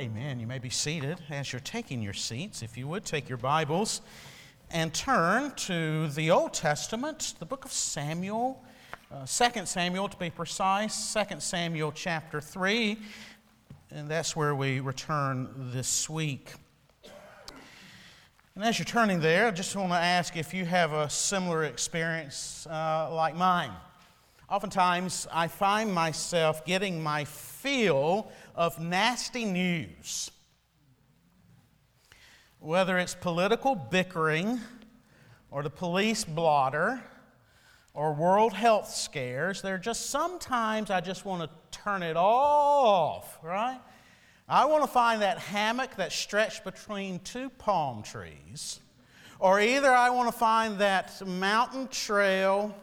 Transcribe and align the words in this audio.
Amen. 0.00 0.40
You 0.40 0.48
may 0.48 0.58
be 0.58 0.70
seated 0.70 1.20
as 1.30 1.52
you're 1.52 1.60
taking 1.60 2.02
your 2.02 2.14
seats. 2.14 2.62
If 2.62 2.76
you 2.76 2.88
would 2.88 3.04
take 3.04 3.28
your 3.28 3.38
Bibles 3.38 4.00
and 4.72 4.92
turn 4.92 5.52
to 5.52 6.08
the 6.08 6.32
Old 6.32 6.52
Testament, 6.52 7.34
the 7.38 7.46
book 7.46 7.64
of 7.64 7.70
Samuel, 7.70 8.60
uh, 9.12 9.24
2 9.24 9.66
Samuel 9.66 10.08
to 10.08 10.16
be 10.16 10.30
precise, 10.30 11.14
2 11.14 11.38
Samuel 11.38 11.92
chapter 11.92 12.40
3, 12.40 12.98
and 13.92 14.08
that's 14.08 14.34
where 14.34 14.56
we 14.56 14.80
return 14.80 15.70
this 15.72 16.10
week. 16.10 16.54
And 18.56 18.64
as 18.64 18.80
you're 18.80 18.86
turning 18.86 19.20
there, 19.20 19.46
I 19.46 19.52
just 19.52 19.76
want 19.76 19.92
to 19.92 19.96
ask 19.96 20.36
if 20.36 20.52
you 20.52 20.64
have 20.64 20.92
a 20.92 21.08
similar 21.08 21.62
experience 21.62 22.66
uh, 22.68 23.10
like 23.12 23.36
mine. 23.36 23.70
Oftentimes, 24.50 25.26
I 25.32 25.48
find 25.48 25.94
myself 25.94 26.66
getting 26.66 27.02
my 27.02 27.24
fill 27.24 28.30
of 28.54 28.78
nasty 28.80 29.44
news. 29.44 30.30
Whether 32.60 32.98
it's 32.98 33.14
political 33.14 33.74
bickering, 33.74 34.60
or 35.50 35.62
the 35.62 35.70
police 35.70 36.24
blotter, 36.24 37.02
or 37.92 38.12
world 38.12 38.52
health 38.52 38.90
scares, 38.90 39.62
there 39.62 39.74
are 39.74 39.78
just 39.78 40.10
sometimes 40.10 40.90
I 40.90 41.00
just 41.00 41.24
want 41.24 41.42
to 41.42 41.78
turn 41.78 42.02
it 42.02 42.16
off, 42.16 43.38
right? 43.42 43.80
I 44.48 44.64
want 44.64 44.82
to 44.82 44.88
find 44.88 45.22
that 45.22 45.38
hammock 45.38 45.94
that's 45.96 46.14
stretched 46.14 46.64
between 46.64 47.20
two 47.20 47.50
palm 47.50 48.02
trees, 48.02 48.80
or 49.38 49.60
either 49.60 49.92
I 49.92 50.10
want 50.10 50.28
to 50.28 50.36
find 50.36 50.78
that 50.78 51.26
mountain 51.26 51.88
trail 51.88 52.74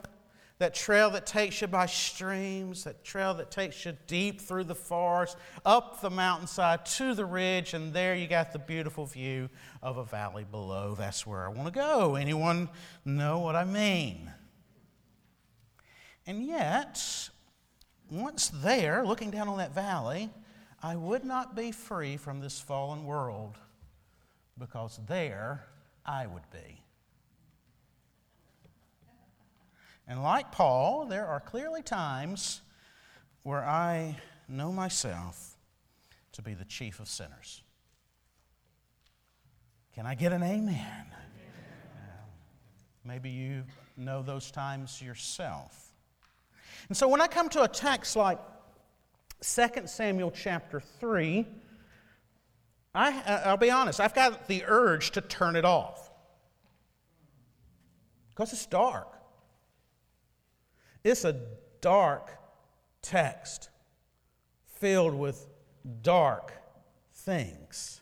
that 0.62 0.76
trail 0.76 1.10
that 1.10 1.26
takes 1.26 1.60
you 1.60 1.66
by 1.66 1.88
streams, 1.88 2.84
that 2.84 3.04
trail 3.04 3.34
that 3.34 3.50
takes 3.50 3.84
you 3.84 3.98
deep 4.06 4.40
through 4.40 4.64
the 4.64 4.76
forest, 4.76 5.36
up 5.66 6.02
the 6.02 6.10
mountainside 6.12 6.86
to 6.86 7.16
the 7.16 7.26
ridge, 7.26 7.74
and 7.74 7.92
there 7.92 8.14
you 8.14 8.28
got 8.28 8.54
the 8.54 8.60
beautiful 8.60 9.08
view 9.08 9.50
of 9.82 9.98
a 9.98 10.04
valley 10.04 10.46
below. 10.52 10.94
That's 10.94 11.26
where 11.26 11.44
I 11.44 11.48
want 11.48 11.66
to 11.66 11.72
go. 11.72 12.14
Anyone 12.14 12.70
know 13.04 13.40
what 13.40 13.56
I 13.56 13.64
mean? 13.64 14.32
And 16.28 16.46
yet, 16.46 17.02
once 18.12 18.50
there, 18.50 19.04
looking 19.04 19.32
down 19.32 19.48
on 19.48 19.58
that 19.58 19.74
valley, 19.74 20.30
I 20.84 20.96
would 20.96 21.26
not 21.26 21.56
be 21.56 21.72
free 21.72 22.18
from 22.18 22.40
this 22.40 22.60
fallen 22.60 23.04
world 23.04 23.58
because 24.60 25.00
there 25.08 25.66
I 26.06 26.28
would 26.28 26.48
be. 26.54 26.84
And 30.08 30.22
like 30.22 30.52
Paul, 30.52 31.06
there 31.06 31.26
are 31.26 31.40
clearly 31.40 31.82
times 31.82 32.62
where 33.44 33.64
I 33.64 34.18
know 34.48 34.72
myself 34.72 35.58
to 36.34 36.42
be 36.42 36.54
the 36.54 36.66
chief 36.66 37.00
of 37.00 37.08
sinners. 37.08 37.64
Can 39.96 40.06
I 40.06 40.16
get 40.16 40.32
an 40.32 40.44
amen? 40.44 40.70
amen. 40.70 41.06
maybe 43.04 43.30
you 43.30 43.64
know 43.98 44.22
those 44.22 44.52
times 44.52 45.02
yourself. 45.02 45.92
And 46.88 46.98
so 46.98 47.08
when 47.08 47.22
I 47.22 47.28
come 47.28 47.50
to 47.50 47.64
a 47.64 47.68
text 47.68 48.16
like 48.16 48.40
2 49.42 49.68
Samuel 49.86 50.32
chapter 50.32 50.80
3, 50.80 51.46
I, 52.94 53.20
uh, 53.22 53.42
I'll 53.46 53.58
be 53.58 53.72
honest, 53.72 54.00
I've 54.00 54.14
got 54.14 54.48
the 54.48 54.64
urge 54.66 55.12
to 55.12 55.22
turn 55.22 55.56
it 55.56 55.66
off 55.66 56.12
because 58.30 58.54
it's 58.54 58.66
dark. 58.66 59.08
It's 61.04 61.26
a 61.26 61.40
dark 61.82 62.38
text 63.02 63.70
filled 64.80 65.16
with 65.16 65.48
dark 66.02 66.54
things. 67.14 68.02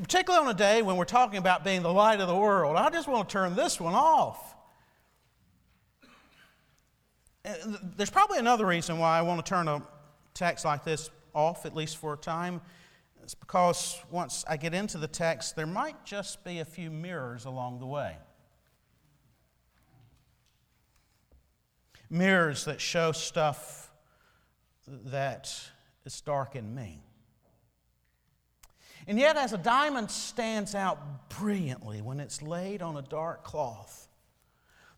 Particularly 0.00 0.46
on 0.46 0.50
a 0.50 0.58
day 0.58 0.82
when 0.82 0.96
we're 0.96 1.04
talking 1.04 1.38
about 1.38 1.64
being 1.64 1.82
the 1.82 1.92
light 1.92 2.20
of 2.20 2.28
the 2.28 2.36
world, 2.36 2.76
I 2.76 2.90
just 2.90 3.06
want 3.06 3.28
to 3.28 3.32
turn 3.32 3.54
this 3.54 3.80
one 3.80 3.94
off. 3.94 4.56
There's 7.96 8.10
probably 8.10 8.38
another 8.38 8.66
reason 8.66 8.98
why 8.98 9.18
I 9.18 9.22
want 9.22 9.44
to 9.44 9.48
turn 9.48 9.68
a 9.68 9.82
text 10.32 10.64
like 10.64 10.84
this 10.84 11.10
off, 11.34 11.66
at 11.66 11.76
least 11.76 11.98
for 11.98 12.14
a 12.14 12.16
time. 12.16 12.60
It's 13.22 13.34
because 13.34 14.00
once 14.10 14.44
I 14.48 14.56
get 14.56 14.74
into 14.74 14.98
the 14.98 15.06
text, 15.06 15.54
there 15.54 15.66
might 15.66 16.04
just 16.04 16.42
be 16.44 16.58
a 16.58 16.64
few 16.64 16.90
mirrors 16.90 17.44
along 17.44 17.78
the 17.80 17.86
way. 17.86 18.16
Mirrors 22.10 22.64
that 22.64 22.80
show 22.80 23.12
stuff 23.12 23.90
that 24.86 25.52
is 26.04 26.20
dark 26.20 26.56
in 26.56 26.74
me. 26.74 27.02
And 29.06 29.18
yet, 29.18 29.36
as 29.36 29.52
a 29.52 29.58
diamond 29.58 30.10
stands 30.10 30.74
out 30.74 31.28
brilliantly 31.28 32.00
when 32.00 32.20
it's 32.20 32.40
laid 32.40 32.80
on 32.80 32.96
a 32.96 33.02
dark 33.02 33.44
cloth, 33.44 34.08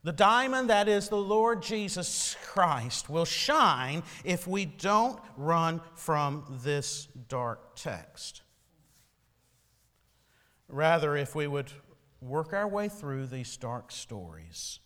the 0.05 0.13
diamond 0.13 0.71
that 0.71 0.87
is 0.87 1.09
the 1.09 1.17
Lord 1.17 1.63
Jesus 1.63 2.37
Christ 2.45 3.11
will 3.11 3.25
shine 3.25 4.05
if 4.25 4.47
we 4.47 4.65
don't 4.65 5.21
run 5.37 5.81
from 5.95 6.61
this 6.63 7.09
dark 7.29 7.75
text. 7.75 8.43
Rather, 10.69 11.17
if 11.17 11.35
we 11.35 11.49
would 11.49 11.73
work 12.21 12.53
our 12.53 12.69
way 12.69 12.89
through 12.89 13.27
these 13.27 13.57
dark 13.57 13.91
stories 13.91 14.79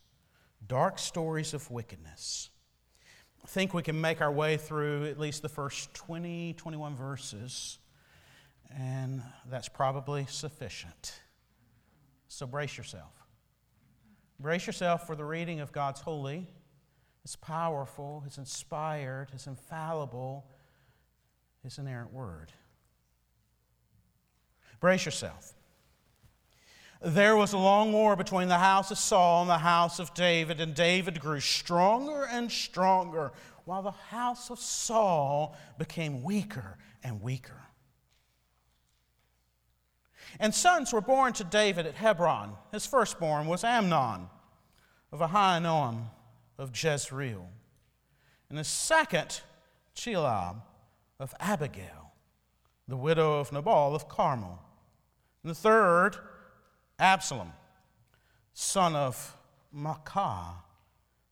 dark 0.71 1.01
stories 1.01 1.53
of 1.53 1.69
wickedness. 1.69 2.49
I 3.43 3.47
think 3.49 3.75
we 3.75 3.83
can 3.83 4.01
make 4.01 4.21
our 4.21 4.31
way 4.31 4.57
through 4.57 5.07
at 5.07 5.19
least 5.19 5.43
the 5.43 5.49
first 5.49 5.93
20, 5.95 6.53
21 6.53 6.95
verses, 6.95 7.81
and 8.79 9.21
that's 9.51 9.69
probably 9.69 10.27
sufficient. 10.29 11.23
So 12.29 12.47
brace 12.47 12.79
yourself. 12.79 13.13
Brace 14.39 14.65
yourself 14.65 15.09
for 15.09 15.17
the 15.17 15.25
reading 15.25 15.59
of 15.59 15.73
God's 15.73 16.01
holy, 16.03 16.47
It's 17.25 17.35
powerful, 17.35 18.23
It's 18.25 18.39
inspired, 18.39 19.31
It's 19.33 19.49
infallible, 19.49 20.47
His 21.65 21.79
inerrant 21.79 22.13
word. 22.13 22.53
Brace 24.79 25.05
yourself. 25.05 25.53
There 27.03 27.35
was 27.35 27.55
a 27.55 27.59
long 27.59 27.93
war 27.93 28.15
between 28.15 28.49
the 28.49 28.59
house 28.59 28.91
of 28.91 28.99
Saul 28.99 29.43
and 29.43 29.51
the 29.51 29.59
house 29.59 29.99
of 29.99 30.13
David, 30.13 30.61
and 30.61 30.75
David 30.75 31.19
grew 31.19 31.41
stronger 31.41 32.27
and 32.27 32.53
stronger, 32.53 33.33
while 33.65 33.83
the 33.83 33.91
house 33.91 34.51
of 34.51 34.59
Saul 34.59 35.57
became 35.79 36.23
weaker 36.23 36.77
and 37.03 37.23
weaker. 37.23 37.63
And 40.39 40.55
sons 40.55 40.93
were 40.93 41.01
born 41.01 41.33
to 41.35 41.45
David 41.45 41.87
at 41.87 41.95
Hebron. 41.95 42.53
His 42.71 42.85
firstborn 42.85 43.47
was 43.47 43.65
Amnon 43.65 44.29
of 45.11 45.21
Ahinoam 45.21 46.05
of 46.59 46.71
Jezreel, 46.75 47.49
and 48.51 48.59
his 48.59 48.69
second, 48.69 49.41
Chileab 49.95 50.61
of 51.19 51.35
Abigail, 51.41 52.13
the 52.87 52.97
widow 52.97 53.41
of 53.41 53.53
Nabal 53.53 53.95
of 53.95 54.09
Carmel, 54.09 54.59
and 55.43 55.51
the 55.51 55.55
third, 55.55 56.17
Absalom, 57.01 57.53
son 58.53 58.95
of 58.95 59.37
Maacah, 59.75 60.53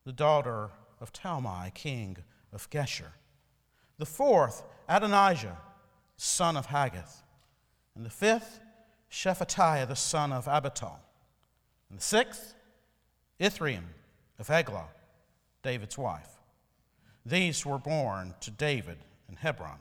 the 0.05 0.13
daughter 0.13 0.71
of 0.99 1.13
Talmai, 1.13 1.73
king 1.75 2.17
of 2.53 2.71
Geshur. 2.71 3.13
The 3.99 4.07
fourth, 4.07 4.65
Adonijah, 4.89 5.59
son 6.17 6.57
of 6.57 6.67
Haggith. 6.67 7.23
And 7.95 8.07
the 8.07 8.11
fifth, 8.11 8.61
Shephatiah, 9.11 9.87
the 9.87 9.95
son 9.95 10.33
of 10.33 10.47
Abital. 10.47 10.97
And 11.91 11.99
the 11.99 12.03
sixth, 12.03 12.55
Ithream 13.39 13.83
of 14.39 14.51
Eglah, 14.51 14.89
David's 15.63 15.99
wife. 15.99 16.31
These 17.27 17.67
were 17.67 17.79
born 17.79 18.35
to 18.41 18.51
David 18.51 18.97
in 19.29 19.37
Hebron. 19.37 19.79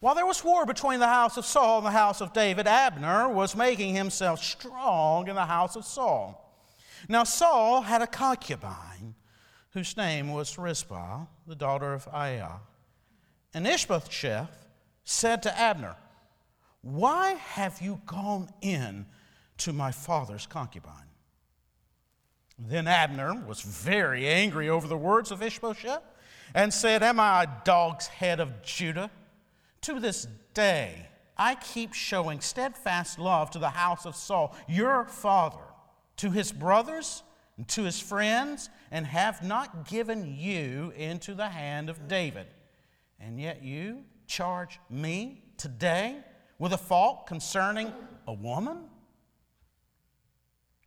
While 0.00 0.14
there 0.14 0.26
was 0.26 0.42
war 0.42 0.64
between 0.64 0.98
the 0.98 1.06
house 1.06 1.36
of 1.36 1.44
Saul 1.44 1.78
and 1.78 1.86
the 1.86 1.90
house 1.90 2.22
of 2.22 2.32
David, 2.32 2.66
Abner 2.66 3.28
was 3.28 3.54
making 3.54 3.94
himself 3.94 4.42
strong 4.42 5.28
in 5.28 5.34
the 5.34 5.44
house 5.44 5.76
of 5.76 5.84
Saul. 5.84 6.54
Now, 7.06 7.24
Saul 7.24 7.82
had 7.82 8.00
a 8.00 8.06
concubine 8.06 9.14
whose 9.72 9.96
name 9.98 10.32
was 10.32 10.58
Rizpah, 10.58 11.26
the 11.46 11.54
daughter 11.54 11.92
of 11.92 12.06
Aiah. 12.06 12.60
And 13.52 13.66
Ishbosheth 13.66 14.68
said 15.04 15.42
to 15.42 15.58
Abner, 15.58 15.96
Why 16.80 17.32
have 17.32 17.82
you 17.82 18.00
gone 18.06 18.48
in 18.62 19.04
to 19.58 19.72
my 19.74 19.92
father's 19.92 20.46
concubine? 20.46 20.94
Then 22.58 22.86
Abner 22.86 23.34
was 23.46 23.60
very 23.60 24.26
angry 24.26 24.68
over 24.68 24.88
the 24.88 24.96
words 24.96 25.30
of 25.30 25.42
Ishbosheth 25.42 26.02
and 26.54 26.72
said, 26.72 27.02
Am 27.02 27.20
I 27.20 27.42
a 27.42 27.48
dog's 27.64 28.06
head 28.06 28.40
of 28.40 28.62
Judah? 28.62 29.10
To 29.82 29.98
this 29.98 30.26
day, 30.52 31.08
I 31.38 31.54
keep 31.54 31.94
showing 31.94 32.40
steadfast 32.40 33.18
love 33.18 33.50
to 33.52 33.58
the 33.58 33.70
house 33.70 34.04
of 34.04 34.14
Saul, 34.14 34.54
your 34.68 35.06
father, 35.06 35.64
to 36.18 36.30
his 36.30 36.52
brothers 36.52 37.22
and 37.56 37.66
to 37.68 37.84
his 37.84 37.98
friends, 37.98 38.68
and 38.90 39.06
have 39.06 39.42
not 39.42 39.88
given 39.88 40.36
you 40.36 40.92
into 40.96 41.34
the 41.34 41.48
hand 41.48 41.88
of 41.88 42.08
David. 42.08 42.46
And 43.18 43.40
yet 43.40 43.62
you 43.62 44.04
charge 44.26 44.78
me 44.90 45.44
today 45.56 46.18
with 46.58 46.74
a 46.74 46.78
fault 46.78 47.26
concerning 47.26 47.92
a 48.26 48.32
woman? 48.34 48.89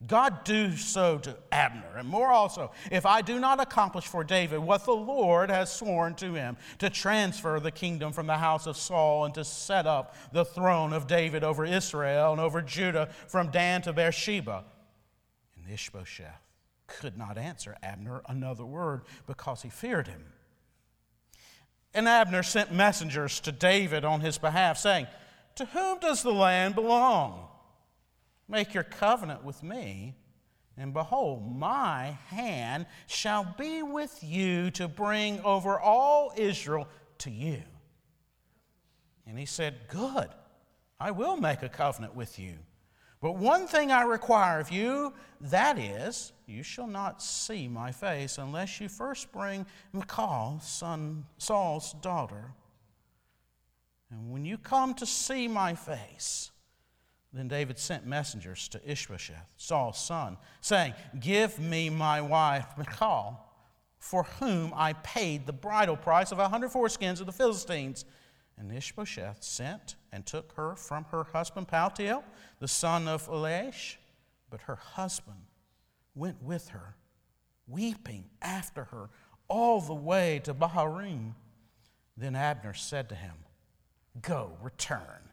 God 0.08 0.44
do 0.44 0.76
so 0.76 1.18
to 1.20 1.38
Abner, 1.52 1.98
and 1.98 2.08
more 2.08 2.32
also, 2.32 2.72
if 2.92 3.06
I 3.06 3.22
do 3.22 3.40
not 3.40 3.62
accomplish 3.62 4.06
for 4.06 4.24
David 4.24 4.60
what 4.60 4.86
the 4.86 4.96
Lord 4.96 5.50
has 5.50 5.72
sworn 5.72 6.16
to 6.16 6.34
him, 6.34 6.58
to 6.80 6.90
transfer 6.90 7.60
the 7.60 7.72
kingdom 7.72 8.12
from 8.12 8.28
the 8.28 8.38
house 8.38 8.68
of 8.68 8.76
Saul 8.76 9.26
and 9.26 9.34
to 9.36 9.46
set 9.46 9.88
up 9.88 10.16
the 10.34 10.44
throne 10.44 10.92
of 10.94 11.08
David 11.08 11.44
over 11.44 11.64
Israel 11.64 12.34
and 12.34 12.42
over 12.42 12.62
Judah 12.62 13.10
from 13.28 13.52
Dan 13.52 13.82
to 13.84 13.94
Beersheba. 13.94 14.66
And 15.56 15.74
Ishbosheth 15.74 16.42
could 16.88 17.18
not 17.18 17.38
answer 17.38 17.78
Abner 17.82 18.22
another 18.28 18.66
word 18.66 19.04
because 19.26 19.62
he 19.62 19.70
feared 19.70 20.08
him. 20.08 20.24
And 21.94 22.08
Abner 22.08 22.44
sent 22.44 22.74
messengers 22.74 23.40
to 23.42 23.52
David 23.52 24.04
on 24.04 24.22
his 24.22 24.38
behalf, 24.38 24.78
saying, 24.78 25.08
To 25.56 25.66
whom 25.66 26.00
does 26.00 26.24
the 26.24 26.34
land 26.34 26.76
belong? 26.76 27.48
Make 28.54 28.76
your 28.76 28.84
covenant 28.84 29.44
with 29.44 29.64
me, 29.64 30.14
and 30.78 30.94
behold, 30.94 31.58
my 31.58 32.20
hand 32.28 32.86
shall 33.08 33.56
be 33.58 33.82
with 33.82 34.24
you 34.24 34.70
to 34.72 34.88
bring 34.88 35.40
over 35.42 35.80
all 35.80 36.32
Israel 36.38 36.88
to 37.18 37.32
you. 37.32 37.64
And 39.26 39.40
he 39.40 39.48
said, 39.48 39.88
Good, 39.88 40.28
I 41.00 41.10
will 41.10 41.36
make 41.36 41.64
a 41.64 41.68
covenant 41.68 42.16
with 42.16 42.38
you. 42.38 42.54
But 43.22 43.38
one 43.38 43.66
thing 43.66 43.92
I 43.92 44.04
require 44.04 44.60
of 44.60 44.72
you, 44.72 45.14
that 45.42 45.80
is, 45.80 46.32
you 46.46 46.62
shall 46.62 46.86
not 46.86 47.24
see 47.24 47.68
my 47.68 47.92
face 47.92 48.38
unless 48.38 48.80
you 48.80 48.88
first 48.88 49.32
bring 49.32 49.66
Michal, 49.94 50.60
son 50.62 51.26
Saul's 51.40 51.94
daughter. 52.04 52.54
And 54.12 54.32
when 54.32 54.46
you 54.46 54.60
come 54.60 54.94
to 54.94 55.08
see 55.08 55.48
my 55.48 55.74
face, 55.74 56.52
then 57.34 57.48
David 57.48 57.80
sent 57.80 58.06
messengers 58.06 58.68
to 58.70 58.90
Ishbosheth, 58.90 59.56
Saul's 59.58 59.98
son, 59.98 60.38
saying, 60.62 60.94
Give 61.20 61.58
me 61.60 61.90
my 61.90 62.22
wife 62.22 62.68
Michal, 62.78 63.40
for 63.98 64.24
whom 64.40 64.72
I 64.76 64.94
paid 64.94 65.48
the 65.48 65.54
bridal 65.54 65.98
price 65.98 66.32
of 66.32 66.38
a 66.38 66.48
hundred 66.48 66.72
foreskins 66.72 67.20
of 67.20 67.26
the 67.26 67.32
Philistines. 67.32 68.06
And 68.58 68.72
Ishbosheth 68.72 69.44
sent 69.44 69.96
and 70.12 70.26
took 70.26 70.54
her 70.54 70.76
from 70.76 71.06
her 71.06 71.24
husband 71.24 71.68
Paltiel, 71.68 72.24
the 72.60 72.68
son 72.68 73.08
of 73.08 73.28
Laish. 73.28 73.96
But 74.52 74.62
her 74.62 74.76
husband 74.76 75.40
went 76.14 76.44
with 76.44 76.68
her, 76.70 76.96
weeping 77.68 78.26
after 78.44 78.84
her 78.86 79.10
all 79.48 79.82
the 79.82 79.96
way 79.96 80.40
to 80.44 80.54
Bahurim. 80.54 81.34
Then 82.16 82.36
Abner 82.36 82.76
said 82.76 83.10
to 83.10 83.16
him, 83.16 83.34
Go, 84.22 84.56
return. 84.62 85.32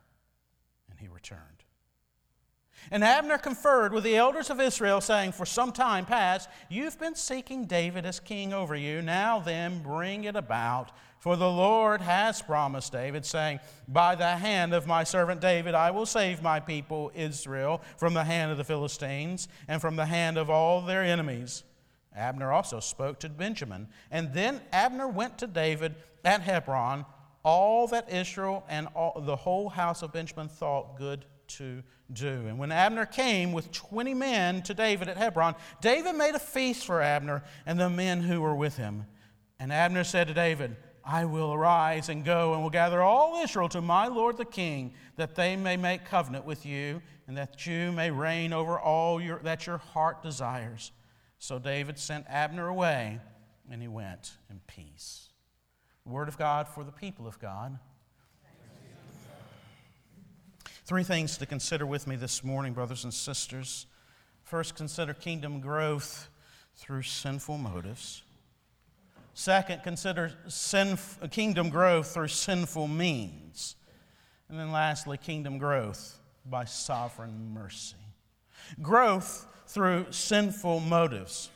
And 0.88 0.98
he 0.98 1.08
returned. 1.08 1.59
And 2.90 3.04
Abner 3.04 3.38
conferred 3.38 3.92
with 3.92 4.04
the 4.04 4.16
elders 4.16 4.50
of 4.50 4.60
Israel, 4.60 5.00
saying, 5.00 5.32
For 5.32 5.46
some 5.46 5.72
time 5.72 6.06
past, 6.06 6.48
you've 6.68 6.98
been 6.98 7.14
seeking 7.14 7.64
David 7.64 8.04
as 8.04 8.20
king 8.20 8.52
over 8.52 8.74
you. 8.74 9.02
Now 9.02 9.38
then, 9.38 9.82
bring 9.82 10.24
it 10.24 10.36
about. 10.36 10.90
For 11.20 11.36
the 11.36 11.50
Lord 11.50 12.00
has 12.00 12.40
promised 12.40 12.92
David, 12.92 13.26
saying, 13.26 13.60
By 13.86 14.14
the 14.14 14.36
hand 14.36 14.72
of 14.72 14.86
my 14.86 15.04
servant 15.04 15.40
David, 15.42 15.74
I 15.74 15.90
will 15.90 16.06
save 16.06 16.42
my 16.42 16.60
people 16.60 17.12
Israel 17.14 17.82
from 17.98 18.14
the 18.14 18.24
hand 18.24 18.50
of 18.50 18.56
the 18.56 18.64
Philistines 18.64 19.46
and 19.68 19.80
from 19.80 19.96
the 19.96 20.06
hand 20.06 20.38
of 20.38 20.48
all 20.48 20.80
their 20.80 21.02
enemies. 21.02 21.62
Abner 22.16 22.50
also 22.50 22.80
spoke 22.80 23.20
to 23.20 23.28
Benjamin. 23.28 23.88
And 24.10 24.32
then 24.32 24.62
Abner 24.72 25.08
went 25.08 25.38
to 25.38 25.46
David 25.46 25.94
at 26.24 26.40
Hebron, 26.40 27.04
all 27.42 27.86
that 27.88 28.10
Israel 28.10 28.64
and 28.68 28.88
all, 28.94 29.20
the 29.20 29.36
whole 29.36 29.68
house 29.68 30.02
of 30.02 30.12
Benjamin 30.12 30.48
thought 30.48 30.96
good 30.96 31.26
to 31.58 31.82
do. 32.12 32.46
And 32.46 32.58
when 32.58 32.72
Abner 32.72 33.06
came 33.06 33.52
with 33.52 33.70
20 33.72 34.14
men 34.14 34.62
to 34.62 34.74
David 34.74 35.08
at 35.08 35.16
Hebron, 35.16 35.54
David 35.80 36.14
made 36.14 36.34
a 36.34 36.38
feast 36.38 36.84
for 36.84 37.00
Abner 37.00 37.42
and 37.66 37.78
the 37.78 37.90
men 37.90 38.22
who 38.22 38.40
were 38.40 38.54
with 38.54 38.76
him. 38.76 39.06
And 39.58 39.72
Abner 39.72 40.04
said 40.04 40.28
to 40.28 40.34
David, 40.34 40.76
I 41.04 41.24
will 41.24 41.52
arise 41.52 42.08
and 42.08 42.24
go 42.24 42.54
and 42.54 42.62
will 42.62 42.70
gather 42.70 43.02
all 43.02 43.42
Israel 43.42 43.68
to 43.70 43.80
my 43.80 44.06
lord 44.06 44.36
the 44.36 44.44
king, 44.44 44.94
that 45.16 45.34
they 45.34 45.56
may 45.56 45.76
make 45.76 46.04
covenant 46.04 46.44
with 46.44 46.66
you, 46.66 47.02
and 47.26 47.36
that 47.36 47.66
you 47.66 47.92
may 47.92 48.10
reign 48.10 48.52
over 48.52 48.78
all 48.78 49.20
your, 49.20 49.38
that 49.40 49.66
your 49.66 49.78
heart 49.78 50.22
desires. 50.22 50.92
So 51.38 51.58
David 51.58 51.98
sent 51.98 52.26
Abner 52.28 52.68
away, 52.68 53.18
and 53.70 53.80
he 53.80 53.88
went 53.88 54.36
in 54.50 54.60
peace. 54.66 55.28
The 56.04 56.12
word 56.12 56.28
of 56.28 56.38
God 56.38 56.68
for 56.68 56.84
the 56.84 56.92
people 56.92 57.26
of 57.26 57.38
God. 57.38 57.78
Three 60.90 61.04
things 61.04 61.38
to 61.38 61.46
consider 61.46 61.86
with 61.86 62.08
me 62.08 62.16
this 62.16 62.42
morning, 62.42 62.72
brothers 62.72 63.04
and 63.04 63.14
sisters. 63.14 63.86
First, 64.42 64.74
consider 64.74 65.14
kingdom 65.14 65.60
growth 65.60 66.28
through 66.74 67.02
sinful 67.02 67.58
motives. 67.58 68.24
Second, 69.32 69.84
consider 69.84 70.32
sinf- 70.48 71.30
kingdom 71.30 71.70
growth 71.70 72.12
through 72.12 72.26
sinful 72.26 72.88
means. 72.88 73.76
And 74.48 74.58
then 74.58 74.72
lastly, 74.72 75.16
kingdom 75.16 75.58
growth 75.58 76.18
by 76.44 76.64
sovereign 76.64 77.54
mercy. 77.54 77.94
Growth 78.82 79.46
through 79.68 80.06
sinful 80.10 80.80
motives, 80.80 81.50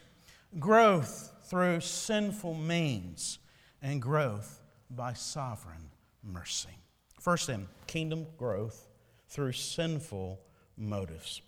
growth 0.60 1.32
through 1.46 1.80
sinful 1.80 2.54
means, 2.54 3.40
and 3.82 4.00
growth 4.00 4.60
by 4.90 5.12
sovereign 5.12 5.90
mercy. 6.22 6.78
First, 7.18 7.48
then, 7.48 7.66
kingdom 7.88 8.28
growth 8.38 8.86
through 9.34 9.50
sinful 9.50 10.40
motives. 10.76 11.42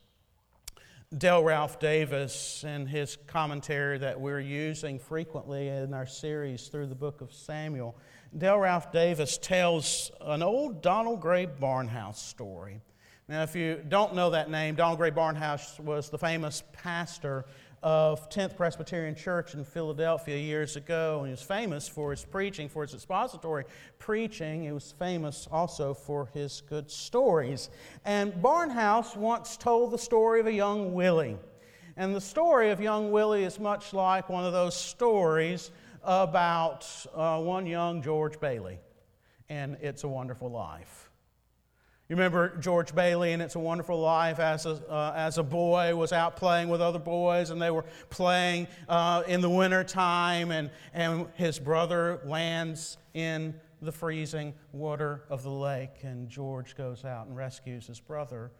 Dale 1.17 1.45
Ralph 1.45 1.79
Davis, 1.79 2.65
in 2.65 2.85
his 2.85 3.17
commentary 3.29 3.97
that 3.99 4.21
we're 4.21 4.41
using 4.41 4.99
frequently 4.99 5.69
in 5.69 5.95
our 5.95 6.05
series 6.05 6.67
through 6.67 6.89
the 6.89 6.97
book 6.97 7.21
of 7.21 7.33
Samuel, 7.33 7.97
Dale 8.37 8.59
Ralph 8.59 8.91
Davis 8.91 9.39
tells 9.39 10.11
an 10.21 10.43
old 10.43 10.83
Donald 10.83 11.21
Grey 11.21 11.47
Barnhouse 11.47 12.17
story. 12.17 12.81
Now, 13.29 13.45
if 13.45 13.55
you 13.55 13.81
don't 13.89 14.17
know 14.17 14.31
that 14.31 14.51
name, 14.51 14.75
Donald 14.75 14.99
Grey 14.99 15.13
Barnhouse 15.13 15.79
was 15.79 16.11
the 16.11 16.19
famous 16.19 16.65
pastor 16.73 17.45
of 17.87 18.29
10th 18.31 18.57
Presbyterian 18.57 19.15
Church 19.15 19.55
in 19.55 19.63
Philadelphia 19.63 20.37
years 20.37 20.75
ago, 20.75 21.19
and 21.21 21.29
he 21.29 21.31
was 21.31 21.41
famous 21.41 21.87
for 21.87 22.11
his 22.11 22.25
preaching, 22.25 22.69
for 22.69 22.83
his 22.83 22.93
expository 22.95 23.63
preaching. 24.01 24.65
He 24.65 24.73
was 24.73 24.91
famous 24.99 25.47
also 25.53 25.95
for 25.95 26.29
his 26.35 26.63
good 26.69 26.91
stories. 26.91 27.71
And 28.05 28.33
Barnhouse 28.43 29.17
once 29.17 29.57
told 29.57 29.93
the 29.93 29.99
story 29.99 30.41
of 30.41 30.49
a 30.49 30.53
young 30.53 30.95
Willie. 30.95 31.39
And 31.97 32.13
the 32.13 32.21
story 32.21 32.71
of 32.71 32.81
young 32.81 33.13
Willie 33.13 33.45
is 33.45 33.61
much 33.61 33.93
like 33.93 34.29
one 34.29 34.45
of 34.45 34.53
those 34.53 34.75
stories 34.75 35.71
about 36.03 36.89
uh, 37.15 37.39
one 37.41 37.69
young 37.69 38.03
George 38.03 38.41
Bailey 38.41 38.81
and 39.49 39.77
It's 39.81 40.03
a 40.03 40.09
Wonderful 40.09 40.51
Life. 40.51 41.06
You 42.09 42.15
remember 42.15 42.57
George 42.59 42.95
Bailey 42.95 43.33
and 43.33 43.43
It's 43.43 43.57
a 43.57 43.59
Wonderful 43.59 43.99
Life 43.99 44.39
as 44.39 44.65
a, 44.65 44.81
uh, 44.89 45.13
as 45.17 45.39
a 45.39 45.43
boy 45.43 45.97
was 45.97 46.13
out 46.13 46.37
playing 46.37 46.69
with 46.69 46.81
other 46.81 47.01
boys 47.01 47.51
and 47.51 47.61
they 47.61 47.73
were 47.73 47.85
playing 48.11 48.69
uh, 48.89 49.25
in 49.27 49.41
the 49.41 49.51
winter 49.51 49.83
time 49.83 50.53
and, 50.53 50.71
and 50.95 51.27
his 51.35 51.59
brother 51.59 52.21
lands 52.25 52.99
in 53.15 53.55
the 53.83 53.91
freezing 53.91 54.55
water 54.71 55.25
of 55.31 55.43
the 55.43 55.51
lake 55.51 56.05
and 56.05 56.29
George 56.29 56.77
goes 56.77 57.05
out 57.05 57.27
and 57.27 57.37
rescues 57.37 57.89
his 57.89 57.99
brother. 57.99 58.53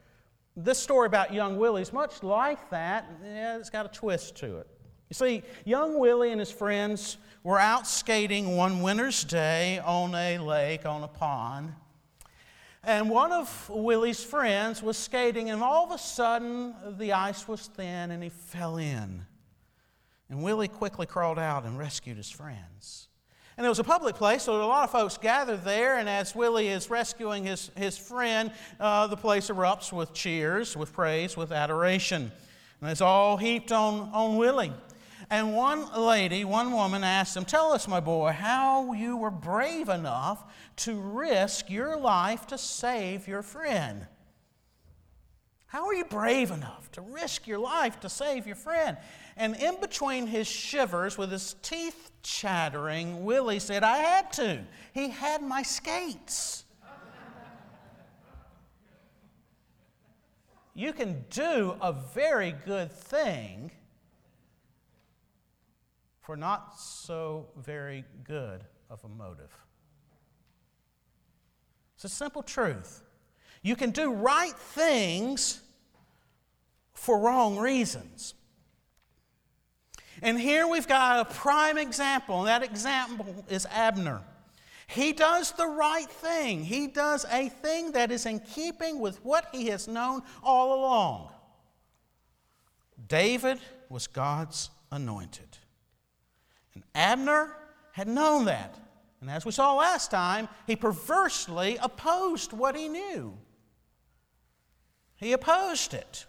This 0.57 0.81
story 0.81 1.07
about 1.07 1.33
young 1.33 1.57
Willie 1.57 1.83
is 1.83 1.93
much 1.93 2.25
like 2.25 2.69
that. 2.71 3.09
Yeah, 3.23 3.59
it's 3.59 3.71
got 3.71 3.87
a 3.87 3.91
twist 3.91 4.35
to 4.39 4.59
it. 4.59 4.67
You 5.09 5.15
see, 5.15 5.43
young 5.65 6.01
Willie 6.01 6.33
and 6.33 6.41
his 6.41 6.51
friends 6.51 7.19
were 7.45 7.61
out 7.61 7.87
skating 7.87 8.57
one 8.57 8.83
winter's 8.83 9.23
day 9.23 9.79
on 9.85 10.17
a 10.17 10.39
lake, 10.39 10.85
on 10.85 11.05
a 11.05 11.09
pond. 11.09 11.75
And 12.87 13.11
one 13.11 13.33
of 13.33 13.69
Willie's 13.69 14.23
friends 14.23 14.81
was 14.81 14.97
skating, 14.97 15.51
and 15.51 15.61
all 15.61 15.87
of 15.87 15.91
a 15.91 15.99
sudden 15.99 16.73
the 16.97 17.15
ice 17.15 17.49
was 17.49 17.67
thin 17.67 18.13
and 18.13 18.23
he 18.23 18.29
fell 18.29 18.77
in. 18.77 19.27
And 20.31 20.41
Willie 20.41 20.69
quickly 20.69 21.05
crawled 21.05 21.39
out 21.39 21.65
and 21.65 21.77
rescued 21.77 22.17
his 22.17 22.31
friends. 22.31 23.09
And 23.57 23.67
it 23.67 23.69
was 23.69 23.81
a 23.81 23.85
public 23.85 24.15
place, 24.15 24.45
so 24.45 24.63
a 24.63 24.67
lot 24.67 24.85
of 24.85 24.93
folks 24.93 25.19
gathered 25.19 25.65
there. 25.65 25.99
And 25.99 26.09
as 26.09 26.37
Willie 26.37 26.69
is 26.69 26.89
rescuing 26.89 27.45
his, 27.45 27.73
his 27.77 27.99
friend, 27.99 28.53
uh, 28.79 29.09
the 29.09 29.17
place 29.17 29.51
erupts 29.51 29.93
with 29.93 30.15
cheers, 30.15 30.77
with 30.77 30.93
praise, 30.93 31.37
with 31.37 31.51
adoration. 31.51 32.31
And 32.81 32.91
it's 32.91 33.01
all 33.01 33.37
heaped 33.37 33.73
on, 33.73 34.11
on 34.13 34.37
Willie. 34.37 34.73
And 35.29 35.57
one 35.57 35.93
lady, 35.93 36.45
one 36.45 36.73
woman 36.73 37.03
asked 37.03 37.37
him, 37.37 37.45
Tell 37.45 37.73
us, 37.73 37.89
my 37.89 37.99
boy, 37.99 38.31
how 38.31 38.93
you 38.93 39.17
were 39.17 39.31
brave 39.31 39.89
enough 39.89 40.45
to 40.77 40.95
risk 40.95 41.69
your 41.69 41.97
life 41.97 42.47
to 42.49 42.59
save 42.59 43.27
your 43.27 43.43
friend. 43.43 44.07
How 45.67 45.87
are 45.87 45.95
you 45.95 46.05
brave 46.05 46.53
enough 46.53 46.91
to 46.93 47.01
risk 47.01 47.47
your 47.47 47.59
life 47.59 47.99
to 48.01 48.09
save 48.09 48.47
your 48.47 48.57
friend? 48.57 48.97
And 49.37 49.57
in 49.57 49.81
between 49.81 50.29
his 50.29 50.47
shivers, 50.47 51.19
with 51.19 51.33
his 51.33 51.57
teeth 51.61 52.13
chattering, 52.23 53.25
Willie 53.25 53.59
said, 53.59 53.83
I 53.83 53.99
had 53.99 54.33
to. 54.35 54.65
He 54.95 55.09
had 55.09 55.43
my 55.43 55.63
skates. 55.63 56.65
you 60.73 60.93
can 60.93 61.25
do 61.31 61.75
a 61.81 61.93
very 61.93 62.55
good 62.65 62.93
thing 62.93 63.73
for 66.27 66.37
not 66.37 66.77
so 66.77 67.47
very 67.57 68.05
good 68.25 68.65
of 68.91 69.05
a 69.05 69.09
motive. 69.09 69.57
It's 71.95 72.05
a 72.05 72.09
simple 72.09 72.43
truth. 72.43 73.05
You 73.63 73.77
can 73.77 73.93
do 73.93 74.13
right 74.13 74.53
things 74.53 75.61
for 76.95 77.21
wrong 77.21 77.57
reasons. 77.59 78.35
And 80.21 80.41
here 80.41 80.67
we've 80.67 80.89
got 80.89 81.31
a 81.31 81.33
prime 81.33 81.79
example, 81.79 82.41
and 82.41 82.49
that 82.49 82.65
example 82.65 83.45
is 83.49 83.65
Abner. 83.71 84.21
He 84.89 85.13
does 85.13 85.53
the 85.53 85.69
right 85.69 86.11
thing. 86.11 86.65
He 86.65 86.89
does 86.89 87.25
a 87.31 87.51
thing 87.51 87.93
that 87.93 88.11
is 88.11 88.27
in 88.27 88.41
keeping 88.41 88.99
with 88.99 89.25
what 89.25 89.47
he 89.53 89.67
has 89.69 89.87
known 89.87 90.23
all 90.43 90.81
along. 90.81 91.29
David 93.07 93.61
was 93.89 94.09
God's 94.09 94.71
anointed. 94.91 95.59
And 96.77 96.85
Abner 96.95 97.57
had 97.93 98.07
known 98.07 98.45
that. 98.45 98.77
And 99.23 99.31
as 99.31 99.47
we 99.47 99.53
saw 99.53 99.75
last 99.75 100.11
time, 100.11 100.47
he 100.67 100.77
perversely 100.77 101.79
opposed 101.81 102.53
what 102.53 102.77
he 102.77 102.87
knew. 102.87 103.35
He 105.17 105.33
opposed 105.33 105.95
it. 105.95 106.27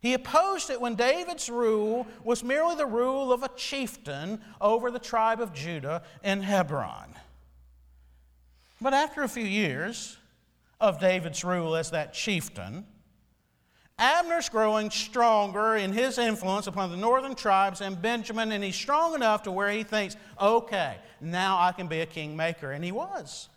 He 0.00 0.12
opposed 0.12 0.70
it 0.70 0.80
when 0.80 0.96
David's 0.96 1.48
rule 1.48 2.04
was 2.24 2.42
merely 2.42 2.74
the 2.74 2.84
rule 2.84 3.32
of 3.32 3.44
a 3.44 3.48
chieftain 3.56 4.40
over 4.60 4.90
the 4.90 4.98
tribe 4.98 5.40
of 5.40 5.54
Judah 5.54 6.02
in 6.24 6.42
Hebron. 6.42 7.14
But 8.80 8.92
after 8.92 9.22
a 9.22 9.28
few 9.28 9.44
years 9.44 10.16
of 10.80 10.98
David's 10.98 11.44
rule 11.44 11.76
as 11.76 11.92
that 11.92 12.12
chieftain, 12.12 12.86
Abner's 13.98 14.50
growing 14.50 14.90
stronger 14.90 15.76
in 15.76 15.92
his 15.92 16.18
influence 16.18 16.66
upon 16.66 16.90
the 16.90 16.96
northern 16.98 17.34
tribes 17.34 17.80
and 17.80 18.00
Benjamin, 18.00 18.52
and 18.52 18.62
he's 18.62 18.76
strong 18.76 19.14
enough 19.14 19.42
to 19.44 19.52
where 19.52 19.70
he 19.70 19.84
thinks, 19.84 20.16
okay, 20.38 20.96
now 21.20 21.58
I 21.58 21.72
can 21.72 21.86
be 21.86 22.00
a 22.00 22.06
kingmaker. 22.06 22.72
And 22.72 22.84
he 22.84 22.92
was. 22.92 23.48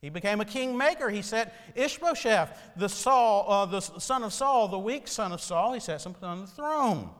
He 0.00 0.10
became 0.10 0.40
a 0.40 0.44
kingmaker. 0.44 1.08
He 1.08 1.22
set 1.22 1.54
Ishbosheth, 1.76 2.58
the, 2.76 2.88
Saul, 2.88 3.46
uh, 3.48 3.66
the 3.66 3.80
son 3.80 4.24
of 4.24 4.32
Saul, 4.32 4.68
the 4.68 4.78
weak 4.78 5.06
son 5.06 5.32
of 5.32 5.40
Saul, 5.40 5.72
he 5.72 5.80
sets 5.80 6.04
him 6.04 6.16
on 6.20 6.40
the 6.42 6.46
throne. 6.48 7.10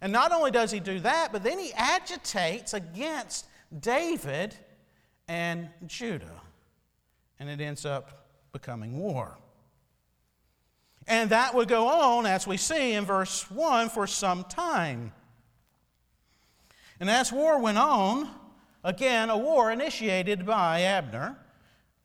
And 0.00 0.12
not 0.12 0.32
only 0.32 0.50
does 0.50 0.72
he 0.72 0.80
do 0.80 1.00
that, 1.00 1.32
but 1.32 1.42
then 1.42 1.58
he 1.58 1.72
agitates 1.72 2.74
against 2.74 3.46
David 3.80 4.54
and 5.28 5.68
Judah. 5.86 6.42
And 7.38 7.48
it 7.48 7.60
ends 7.60 7.86
up 7.86 8.28
becoming 8.52 8.98
war. 8.98 9.36
And 11.08 11.30
that 11.30 11.54
would 11.54 11.68
go 11.68 11.88
on, 11.88 12.26
as 12.26 12.46
we 12.46 12.56
see 12.56 12.92
in 12.92 13.04
verse 13.04 13.48
1, 13.50 13.90
for 13.90 14.06
some 14.06 14.44
time. 14.44 15.12
And 16.98 17.08
as 17.08 17.30
war 17.30 17.60
went 17.60 17.78
on, 17.78 18.28
again, 18.82 19.30
a 19.30 19.38
war 19.38 19.70
initiated 19.70 20.44
by 20.44 20.82
Abner, 20.82 21.36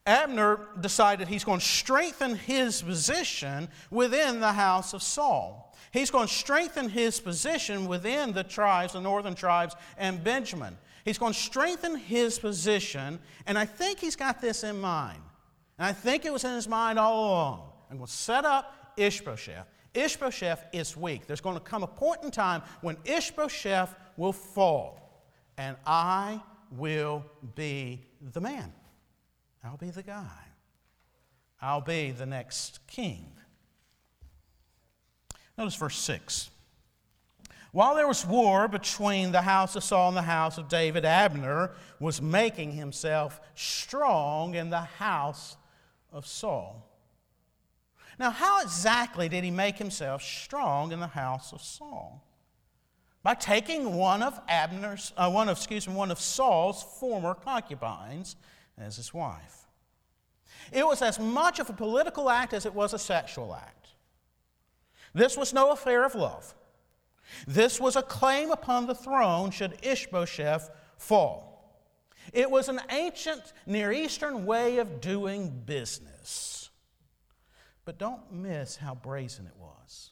Abner 0.06 0.60
decided 0.80 1.28
he's 1.28 1.44
going 1.44 1.60
to 1.60 1.66
strengthen 1.66 2.36
his 2.36 2.82
position 2.82 3.70
within 3.90 4.40
the 4.40 4.54
house 4.54 4.94
of 4.94 5.04
Saul. 5.04 5.76
He's 5.92 6.10
going 6.10 6.28
to 6.28 6.34
strengthen 6.34 6.90
his 6.90 7.20
position 7.20 7.88
within 7.88 8.32
the 8.32 8.44
tribes, 8.44 8.94
the 8.94 9.02
northern 9.02 9.36
tribes, 9.36 9.76
and 9.98 10.24
Benjamin. 10.24 10.78
He's 11.06 11.18
going 11.18 11.34
to 11.34 11.40
strengthen 11.40 11.96
his 11.96 12.40
position, 12.40 13.20
and 13.46 13.58
I 13.58 13.66
think 13.66 14.00
he's 14.00 14.16
got 14.16 14.42
this 14.42 14.64
in 14.64 14.80
mind. 14.80 15.22
And 15.78 15.88
I 15.88 15.94
think 15.94 16.26
it 16.26 16.34
was 16.34 16.44
in 16.44 16.54
his 16.54 16.68
mind 16.68 16.98
all 16.98 17.26
along. 17.26 17.70
I'm 17.90 17.98
going 17.98 18.08
to 18.08 18.12
set 18.12 18.46
up 18.46 18.81
Ishbosheth. 18.98 19.68
Ishbosheth 19.94 20.66
is 20.72 20.96
weak. 20.96 21.28
There's 21.28 21.42
going 21.42 21.58
to 21.58 21.62
come 21.62 21.84
a 21.84 21.88
point 21.88 22.24
in 22.24 22.32
time 22.32 22.62
when 22.82 22.98
Ishbosheth 23.04 23.94
will 24.18 24.34
fall, 24.34 25.26
and 25.58 25.76
I 25.86 26.42
will 26.72 27.26
be 27.56 28.02
the 28.34 28.42
man. 28.42 28.72
I'll 29.64 29.78
be 29.78 29.90
the 29.90 30.04
guy. 30.04 30.30
I'll 31.62 31.82
be 31.82 32.12
the 32.12 32.26
next 32.26 32.80
king. 32.88 33.34
Notice 35.58 35.76
verse 35.76 35.98
6. 35.98 36.50
While 37.72 37.96
there 37.96 38.08
was 38.08 38.26
war 38.26 38.68
between 38.68 39.32
the 39.32 39.42
house 39.42 39.76
of 39.76 39.84
Saul 39.84 40.10
and 40.10 40.18
the 40.18 40.24
house 40.24 40.58
of 40.58 40.68
David, 40.68 41.06
Abner 41.06 41.72
was 42.00 42.22
making 42.22 42.72
himself 42.72 43.40
strong 43.56 44.56
in 44.56 44.70
the 44.70 44.82
house 44.82 45.56
of 46.12 46.26
Saul. 46.26 46.91
Now, 48.20 48.32
how 48.32 48.62
exactly 48.62 49.30
did 49.30 49.44
he 49.44 49.52
make 49.52 49.78
himself 49.78 50.22
strong 50.22 50.92
in 50.92 51.00
the 51.00 51.08
house 51.08 51.54
of 51.54 51.62
Saul? 51.62 52.24
By 53.24 53.36
taking 53.36 53.96
one 53.96 54.24
of 54.24 54.40
Abner's, 54.48 55.14
uh, 55.16 55.30
one 55.30 55.48
of, 55.48 55.58
excuse 55.58 55.88
me, 55.88 55.94
one 55.94 56.12
of 56.12 56.20
Saul's 56.20 56.84
former 57.00 57.34
concubines 57.36 58.36
as 58.78 58.98
his 58.98 59.14
wife. 59.14 59.68
It 60.72 60.86
was 60.86 61.02
as 61.02 61.20
much 61.20 61.60
of 61.60 61.70
a 61.70 61.74
political 61.74 62.30
act 62.30 62.54
as 62.54 62.66
it 62.66 62.74
was 62.74 62.94
a 62.94 63.00
sexual 63.00 63.54
act. 63.54 63.90
This 65.14 65.38
was 65.38 65.54
no 65.54 65.72
affair 65.72 66.06
of 66.06 66.16
love. 66.16 66.56
This 67.48 67.80
was 67.80 67.96
a 67.96 68.02
claim 68.02 68.52
upon 68.52 68.88
the 68.88 68.96
throne 68.96 69.52
should 69.52 69.78
Ishbosheth 69.82 70.70
fall. 70.98 71.52
It 72.34 72.50
was 72.50 72.70
an 72.70 72.80
ancient 72.90 73.54
Near 73.66 73.92
Eastern 73.92 74.46
way 74.46 74.78
of 74.78 75.02
doing 75.02 75.50
business. 75.66 76.61
But 77.86 77.98
don't 77.98 78.32
miss 78.32 78.76
how 78.76 78.96
brazen 78.96 79.48
it 79.48 79.58
was. 79.58 80.12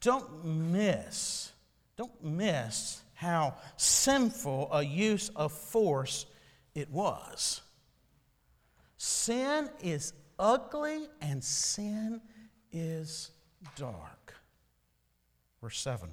Don't 0.00 0.44
miss, 0.44 1.52
don't 1.96 2.24
miss 2.24 3.02
how 3.14 3.54
sinful 3.76 4.70
a 4.72 4.82
use 4.82 5.30
of 5.36 5.52
force 5.52 6.26
it 6.74 6.90
was. 6.90 7.60
Sin 8.96 9.68
is 9.82 10.14
ugly 10.38 11.08
and 11.20 11.44
sin 11.44 12.20
is 12.72 13.30
dark. 13.76 14.34
Verse 15.60 15.78
7. 15.78 16.08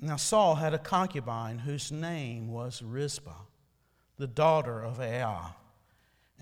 Now 0.00 0.16
Saul 0.16 0.54
had 0.54 0.74
a 0.74 0.78
concubine 0.78 1.58
whose 1.58 1.92
name 1.92 2.48
was 2.48 2.82
Rizpah, 2.82 3.44
the 4.16 4.26
daughter 4.26 4.82
of 4.82 4.98
Aiah. 4.98 5.54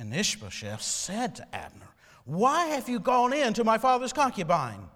And 0.00 0.14
Ishbosheth 0.14 0.80
said 0.80 1.36
to 1.36 1.54
Abner, 1.54 1.90
Why 2.24 2.68
have 2.68 2.88
you 2.88 2.98
gone 2.98 3.34
in 3.34 3.52
to 3.52 3.64
my 3.64 3.76
father's 3.76 4.14
concubine? 4.14 4.88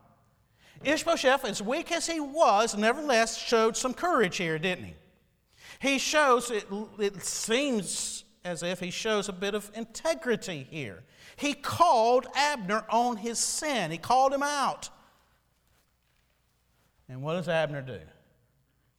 Ishbosheth, 0.83 1.45
as 1.45 1.63
weak 1.63 1.93
as 1.93 2.07
he 2.07 2.21
was, 2.21 2.75
nevertheless 2.75 3.37
showed 3.37 3.77
some 3.77 3.93
courage 3.93 4.39
here, 4.39 4.59
didn't 4.59 4.87
he? 4.87 4.95
He 5.79 5.99
shows, 5.99 6.51
it, 6.51 6.67
it 6.99 7.23
seems 7.23 8.25
as 8.47 8.63
if 8.63 8.81
he 8.81 8.91
shows 8.91 9.29
a 9.29 9.33
bit 9.35 9.55
of 9.55 9.71
integrity 9.75 10.67
here. 10.71 11.03
He 11.37 11.53
called 11.53 12.27
Abner 12.35 12.87
on 12.89 13.19
his 13.19 13.39
sin, 13.39 13.91
he 13.91 13.99
called 13.99 14.33
him 14.33 14.43
out. 14.43 14.89
And 17.11 17.21
what 17.21 17.35
does 17.35 17.49
Abner 17.51 17.83
do? 17.83 18.01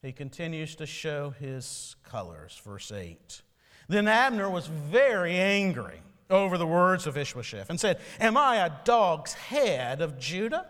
He 0.03 0.11
continues 0.11 0.75
to 0.75 0.85
show 0.85 1.31
his 1.31 1.95
colors. 2.03 2.61
Verse 2.63 2.91
8. 2.91 3.41
Then 3.87 4.07
Abner 4.07 4.49
was 4.49 4.67
very 4.67 5.35
angry 5.35 6.01
over 6.29 6.57
the 6.57 6.65
words 6.65 7.05
of 7.05 7.17
Ishbosheth 7.17 7.69
and 7.69 7.79
said, 7.79 7.99
Am 8.19 8.35
I 8.35 8.57
a 8.57 8.71
dog's 8.83 9.33
head 9.33 10.01
of 10.01 10.17
Judah? 10.17 10.67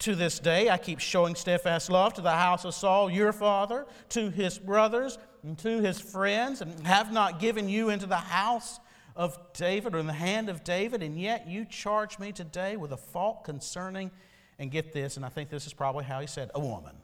To 0.00 0.14
this 0.14 0.38
day, 0.38 0.70
I 0.70 0.78
keep 0.78 0.98
showing 0.98 1.34
steadfast 1.34 1.90
love 1.90 2.14
to 2.14 2.22
the 2.22 2.30
house 2.30 2.64
of 2.64 2.74
Saul, 2.74 3.10
your 3.10 3.34
father, 3.34 3.86
to 4.10 4.30
his 4.30 4.58
brothers, 4.58 5.18
and 5.42 5.58
to 5.58 5.80
his 5.80 6.00
friends, 6.00 6.62
and 6.62 6.86
have 6.86 7.12
not 7.12 7.38
given 7.38 7.68
you 7.68 7.90
into 7.90 8.06
the 8.06 8.16
house 8.16 8.80
of 9.14 9.38
David 9.52 9.94
or 9.94 9.98
in 9.98 10.06
the 10.06 10.14
hand 10.14 10.48
of 10.48 10.64
David, 10.64 11.02
and 11.02 11.20
yet 11.20 11.46
you 11.46 11.66
charge 11.66 12.18
me 12.18 12.32
today 12.32 12.76
with 12.76 12.92
a 12.92 12.96
fault 12.96 13.44
concerning, 13.44 14.10
and 14.58 14.70
get 14.70 14.94
this, 14.94 15.18
and 15.18 15.26
I 15.26 15.28
think 15.28 15.50
this 15.50 15.66
is 15.66 15.74
probably 15.74 16.04
how 16.04 16.20
he 16.20 16.26
said, 16.26 16.50
a 16.54 16.60
woman. 16.60 16.96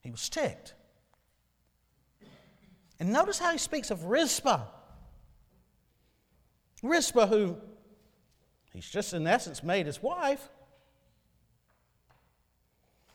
He 0.00 0.10
was 0.10 0.28
ticked. 0.28 0.74
And 3.00 3.12
notice 3.12 3.38
how 3.38 3.50
he 3.50 3.58
speaks 3.58 3.90
of 3.90 4.04
Rizpah. 4.04 4.66
Rizpah, 6.82 7.26
who 7.26 7.56
He's 8.72 8.88
just, 8.88 9.12
in 9.14 9.26
essence, 9.26 9.62
made 9.62 9.86
his 9.86 10.02
wife. 10.02 10.48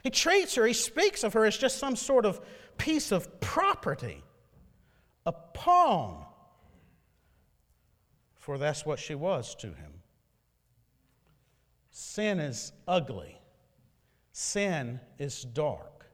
He 0.04 0.10
treats 0.10 0.56
her, 0.56 0.68
he 0.68 0.74
speaks 0.74 1.24
of 1.24 1.34
her 1.34 1.46
as 1.46 1.58
just 1.58 1.80
some 1.80 1.96
sort 1.96 2.26
of 2.26 2.40
piece 2.78 3.12
of 3.12 3.40
property, 3.40 4.24
a 5.26 5.32
pawn. 5.32 6.26
For 8.36 8.58
that's 8.58 8.86
what 8.86 9.00
she 9.00 9.16
was 9.16 9.56
to 9.56 9.68
him. 9.68 9.94
Sin 11.90 12.40
is 12.40 12.74
ugly. 12.88 13.40
Sin 14.34 15.00
is 15.18 15.44
dark. 15.44 16.06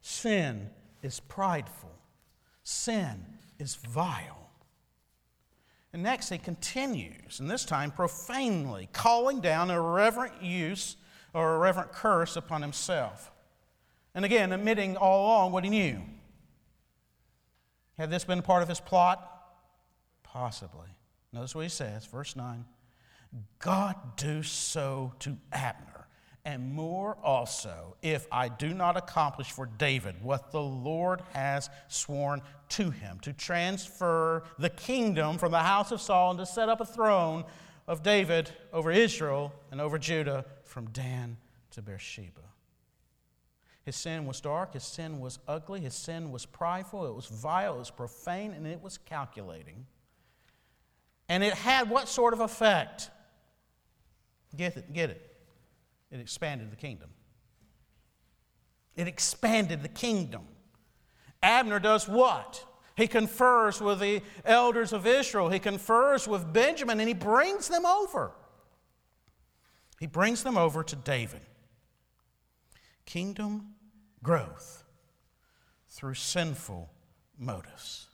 Sin 0.00 0.70
is 1.02 1.20
prideful. 1.20 1.97
Sin 2.70 3.24
is 3.58 3.76
vile. 3.76 4.50
And 5.90 6.02
next, 6.02 6.28
he 6.28 6.36
continues, 6.36 7.40
and 7.40 7.50
this 7.50 7.64
time 7.64 7.90
profanely, 7.90 8.90
calling 8.92 9.40
down 9.40 9.70
irreverent 9.70 10.42
use 10.42 10.96
or 11.32 11.54
irreverent 11.54 11.92
curse 11.92 12.36
upon 12.36 12.60
himself. 12.60 13.32
And 14.14 14.22
again, 14.22 14.52
admitting 14.52 14.98
all 14.98 15.24
along 15.24 15.52
what 15.52 15.64
he 15.64 15.70
knew. 15.70 16.02
Had 17.96 18.10
this 18.10 18.24
been 18.24 18.42
part 18.42 18.62
of 18.62 18.68
his 18.68 18.80
plot? 18.80 19.26
Possibly. 20.22 20.90
Notice 21.32 21.54
what 21.54 21.62
he 21.62 21.70
says, 21.70 22.04
verse 22.04 22.36
9 22.36 22.66
God 23.60 23.96
do 24.18 24.42
so 24.42 25.14
to 25.20 25.38
Abner, 25.52 25.97
and 26.44 26.72
more 26.72 27.16
also, 27.22 27.96
if 28.02 28.26
I 28.32 28.48
do 28.48 28.72
not 28.72 28.96
accomplish 28.96 29.50
for 29.50 29.66
David 29.66 30.22
what 30.22 30.50
the 30.50 30.62
Lord 30.62 31.22
has 31.32 31.68
sworn 31.88 32.42
to 32.70 32.90
him, 32.90 33.18
to 33.20 33.32
transfer 33.32 34.44
the 34.58 34.70
kingdom 34.70 35.38
from 35.38 35.52
the 35.52 35.58
house 35.58 35.92
of 35.92 36.00
Saul 36.00 36.30
and 36.30 36.38
to 36.40 36.46
set 36.46 36.68
up 36.68 36.80
a 36.80 36.86
throne 36.86 37.44
of 37.86 38.02
David 38.02 38.50
over 38.72 38.90
Israel 38.90 39.52
and 39.70 39.80
over 39.80 39.98
Judah 39.98 40.44
from 40.64 40.86
Dan 40.90 41.36
to 41.72 41.82
Beersheba. 41.82 42.40
His 43.82 43.96
sin 43.96 44.26
was 44.26 44.40
dark, 44.40 44.74
his 44.74 44.84
sin 44.84 45.18
was 45.18 45.38
ugly, 45.48 45.80
his 45.80 45.94
sin 45.94 46.30
was 46.30 46.44
prideful, 46.44 47.06
it 47.06 47.14
was 47.14 47.26
vile, 47.26 47.76
it 47.76 47.78
was 47.78 47.90
profane, 47.90 48.52
and 48.52 48.66
it 48.66 48.82
was 48.82 48.98
calculating. 48.98 49.86
And 51.28 51.42
it 51.42 51.54
had 51.54 51.88
what 51.88 52.08
sort 52.08 52.34
of 52.34 52.40
effect? 52.40 53.10
Get 54.56 54.76
it, 54.76 54.92
get 54.92 55.10
it. 55.10 55.27
It 56.10 56.20
expanded 56.20 56.70
the 56.70 56.76
kingdom. 56.76 57.10
It 58.96 59.06
expanded 59.06 59.82
the 59.82 59.88
kingdom. 59.88 60.42
Abner 61.42 61.78
does 61.78 62.08
what? 62.08 62.64
He 62.96 63.06
confers 63.06 63.80
with 63.80 64.00
the 64.00 64.22
elders 64.44 64.92
of 64.92 65.06
Israel. 65.06 65.48
He 65.48 65.60
confers 65.60 66.26
with 66.26 66.52
Benjamin 66.52 66.98
and 66.98 67.06
he 67.06 67.14
brings 67.14 67.68
them 67.68 67.86
over. 67.86 68.32
He 70.00 70.06
brings 70.06 70.42
them 70.42 70.58
over 70.58 70.82
to 70.82 70.96
David. 70.96 71.42
Kingdom 73.06 73.74
growth 74.22 74.84
through 75.88 76.14
sinful 76.14 76.90
motives. 77.38 78.08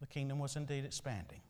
The 0.00 0.06
kingdom 0.06 0.38
was 0.38 0.56
indeed 0.56 0.84
expanding. 0.84 1.40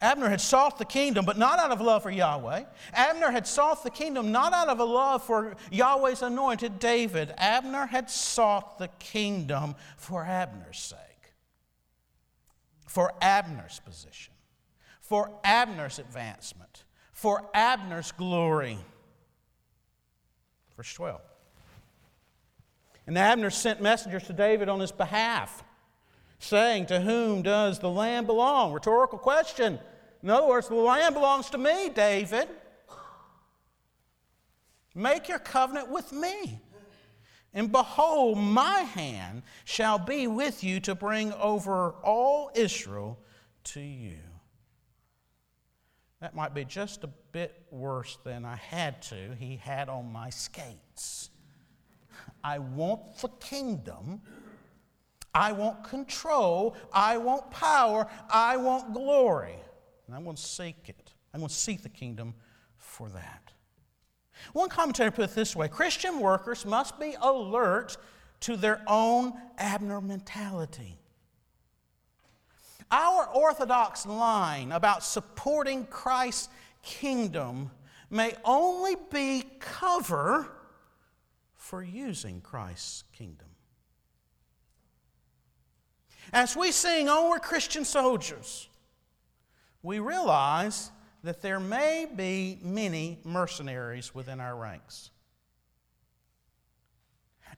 Abner 0.00 0.28
had 0.28 0.42
sought 0.42 0.78
the 0.78 0.84
kingdom, 0.84 1.24
but 1.24 1.38
not 1.38 1.58
out 1.58 1.70
of 1.70 1.80
love 1.80 2.02
for 2.02 2.10
Yahweh. 2.10 2.64
Abner 2.92 3.30
had 3.30 3.46
sought 3.46 3.82
the 3.82 3.90
kingdom 3.90 4.30
not 4.30 4.52
out 4.52 4.68
of 4.68 4.78
a 4.78 4.84
love 4.84 5.22
for 5.22 5.56
Yahweh's 5.70 6.20
anointed 6.20 6.78
David. 6.78 7.32
Abner 7.38 7.86
had 7.86 8.10
sought 8.10 8.78
the 8.78 8.88
kingdom 8.98 9.74
for 9.96 10.22
Abner's 10.22 10.78
sake, 10.78 11.34
for 12.86 13.14
Abner's 13.22 13.80
position, 13.80 14.34
for 15.00 15.30
Abner's 15.42 15.98
advancement, 15.98 16.84
for 17.12 17.48
Abner's 17.54 18.12
glory. 18.12 18.76
Verse 20.76 20.92
12. 20.92 21.22
And 23.06 23.16
Abner 23.16 23.48
sent 23.48 23.80
messengers 23.80 24.24
to 24.24 24.34
David 24.34 24.68
on 24.68 24.80
his 24.80 24.92
behalf 24.92 25.64
saying, 26.38 26.86
To 26.86 27.00
whom 27.00 27.42
does 27.42 27.78
the 27.78 27.90
land 27.90 28.26
belong? 28.26 28.72
Rhetorical 28.72 29.18
question. 29.18 29.78
In 30.22 30.30
other 30.30 30.46
words, 30.46 30.68
the 30.68 30.74
land 30.74 31.14
belongs 31.14 31.50
to 31.50 31.58
me, 31.58 31.88
David. 31.88 32.48
Make 34.94 35.28
your 35.28 35.38
covenant 35.38 35.90
with 35.90 36.10
me. 36.12 36.60
And 37.52 37.70
behold, 37.72 38.38
my 38.38 38.80
hand 38.80 39.42
shall 39.64 39.98
be 39.98 40.26
with 40.26 40.64
you 40.64 40.80
to 40.80 40.94
bring 40.94 41.32
over 41.34 41.92
all 42.02 42.50
Israel 42.54 43.18
to 43.64 43.80
you. 43.80 44.18
That 46.20 46.34
might 46.34 46.54
be 46.54 46.64
just 46.64 47.04
a 47.04 47.10
bit 47.32 47.62
worse 47.70 48.18
than 48.24 48.44
I 48.44 48.56
had 48.56 49.02
to. 49.02 49.34
He 49.38 49.56
had 49.56 49.88
on 49.88 50.10
my 50.10 50.30
skates. 50.30 51.30
I 52.42 52.58
want 52.58 53.18
the 53.18 53.28
kingdom 53.40 54.22
I 55.36 55.52
want 55.52 55.84
control. 55.84 56.74
I 56.94 57.18
want 57.18 57.50
power. 57.50 58.08
I 58.30 58.56
want 58.56 58.94
glory. 58.94 59.54
And 60.06 60.16
I'm 60.16 60.24
going 60.24 60.36
to 60.36 60.42
seek 60.42 60.88
it. 60.88 61.12
I'm 61.34 61.40
going 61.40 61.50
to 61.50 61.54
seek 61.54 61.82
the 61.82 61.90
kingdom 61.90 62.32
for 62.78 63.10
that. 63.10 63.52
One 64.54 64.70
commentator 64.70 65.10
put 65.10 65.30
it 65.30 65.34
this 65.34 65.54
way 65.54 65.68
Christian 65.68 66.20
workers 66.20 66.64
must 66.64 66.98
be 66.98 67.16
alert 67.20 67.98
to 68.40 68.56
their 68.56 68.80
own 68.86 69.34
Abner 69.58 70.00
mentality. 70.00 70.98
Our 72.90 73.26
orthodox 73.26 74.06
line 74.06 74.72
about 74.72 75.04
supporting 75.04 75.84
Christ's 75.84 76.48
kingdom 76.82 77.70
may 78.08 78.32
only 78.42 78.96
be 79.10 79.44
cover 79.60 80.48
for 81.56 81.82
using 81.82 82.40
Christ's 82.40 83.04
kingdom. 83.12 83.48
As 86.32 86.56
we 86.56 86.72
sing, 86.72 87.08
Oh, 87.08 87.30
we're 87.30 87.38
Christian 87.38 87.84
soldiers, 87.84 88.68
we 89.82 89.98
realize 89.98 90.90
that 91.22 91.42
there 91.42 91.60
may 91.60 92.06
be 92.14 92.58
many 92.62 93.18
mercenaries 93.24 94.14
within 94.14 94.40
our 94.40 94.56
ranks. 94.56 95.10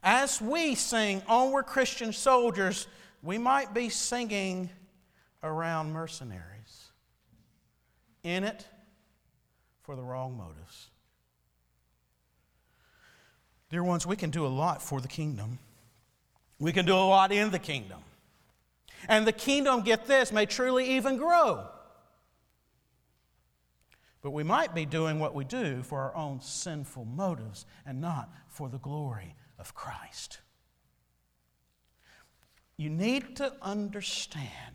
As 0.02 0.40
we 0.40 0.74
sing, 0.74 1.22
Oh, 1.28 1.50
we're 1.50 1.62
Christian 1.62 2.12
soldiers, 2.12 2.86
we 3.22 3.38
might 3.38 3.74
be 3.74 3.88
singing 3.88 4.70
around 5.42 5.92
mercenaries, 5.92 6.90
in 8.22 8.44
it 8.44 8.66
for 9.82 9.96
the 9.96 10.02
wrong 10.02 10.36
motives. 10.36 10.88
Dear 13.70 13.82
ones, 13.82 14.06
we 14.06 14.16
can 14.16 14.30
do 14.30 14.46
a 14.46 14.48
lot 14.48 14.82
for 14.82 15.00
the 15.00 15.08
kingdom. 15.08 15.58
We 16.58 16.72
can 16.72 16.86
do 16.86 16.94
a 16.94 17.06
lot 17.06 17.32
in 17.32 17.50
the 17.50 17.58
kingdom. 17.58 17.98
And 19.06 19.26
the 19.26 19.32
kingdom, 19.32 19.82
get 19.82 20.06
this, 20.06 20.32
may 20.32 20.46
truly 20.46 20.96
even 20.96 21.16
grow. 21.16 21.66
But 24.22 24.32
we 24.32 24.42
might 24.42 24.74
be 24.74 24.84
doing 24.84 25.20
what 25.20 25.34
we 25.34 25.44
do 25.44 25.82
for 25.82 26.00
our 26.00 26.16
own 26.16 26.40
sinful 26.40 27.04
motives 27.04 27.66
and 27.86 28.00
not 28.00 28.30
for 28.48 28.68
the 28.68 28.78
glory 28.78 29.36
of 29.58 29.74
Christ. 29.74 30.40
You 32.76 32.90
need 32.90 33.36
to 33.36 33.52
understand 33.62 34.74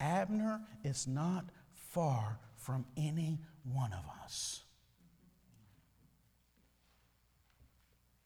Abner 0.00 0.62
is 0.82 1.06
not 1.06 1.44
far 1.74 2.38
from 2.56 2.86
any 2.96 3.38
one 3.64 3.92
of 3.92 4.04
us. 4.24 4.62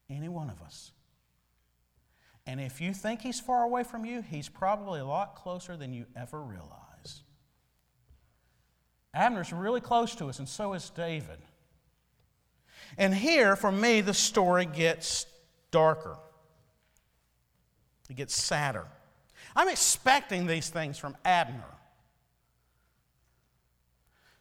Any 0.09 0.29
one 0.29 0.49
of 0.49 0.61
us. 0.61 0.91
And 2.47 2.61
if 2.61 2.79
you 2.79 2.93
think 2.93 3.21
he's 3.21 3.39
far 3.39 3.63
away 3.63 3.83
from 3.83 4.05
you, 4.05 4.21
he's 4.21 4.49
probably 4.49 4.99
a 4.99 5.05
lot 5.05 5.35
closer 5.35 5.75
than 5.75 5.93
you 5.93 6.05
ever 6.15 6.41
realize. 6.41 7.23
Abner's 9.13 9.51
really 9.51 9.81
close 9.81 10.13
to 10.15 10.27
us, 10.27 10.39
and 10.39 10.47
so 10.47 10.73
is 10.73 10.89
David. 10.89 11.39
And 12.97 13.13
here, 13.15 13.55
for 13.55 13.71
me, 13.71 14.01
the 14.01 14.13
story 14.13 14.65
gets 14.65 15.25
darker, 15.71 16.17
it 18.09 18.15
gets 18.15 18.35
sadder. 18.35 18.85
I'm 19.55 19.69
expecting 19.69 20.47
these 20.47 20.69
things 20.69 20.97
from 20.97 21.15
Abner. 21.23 21.63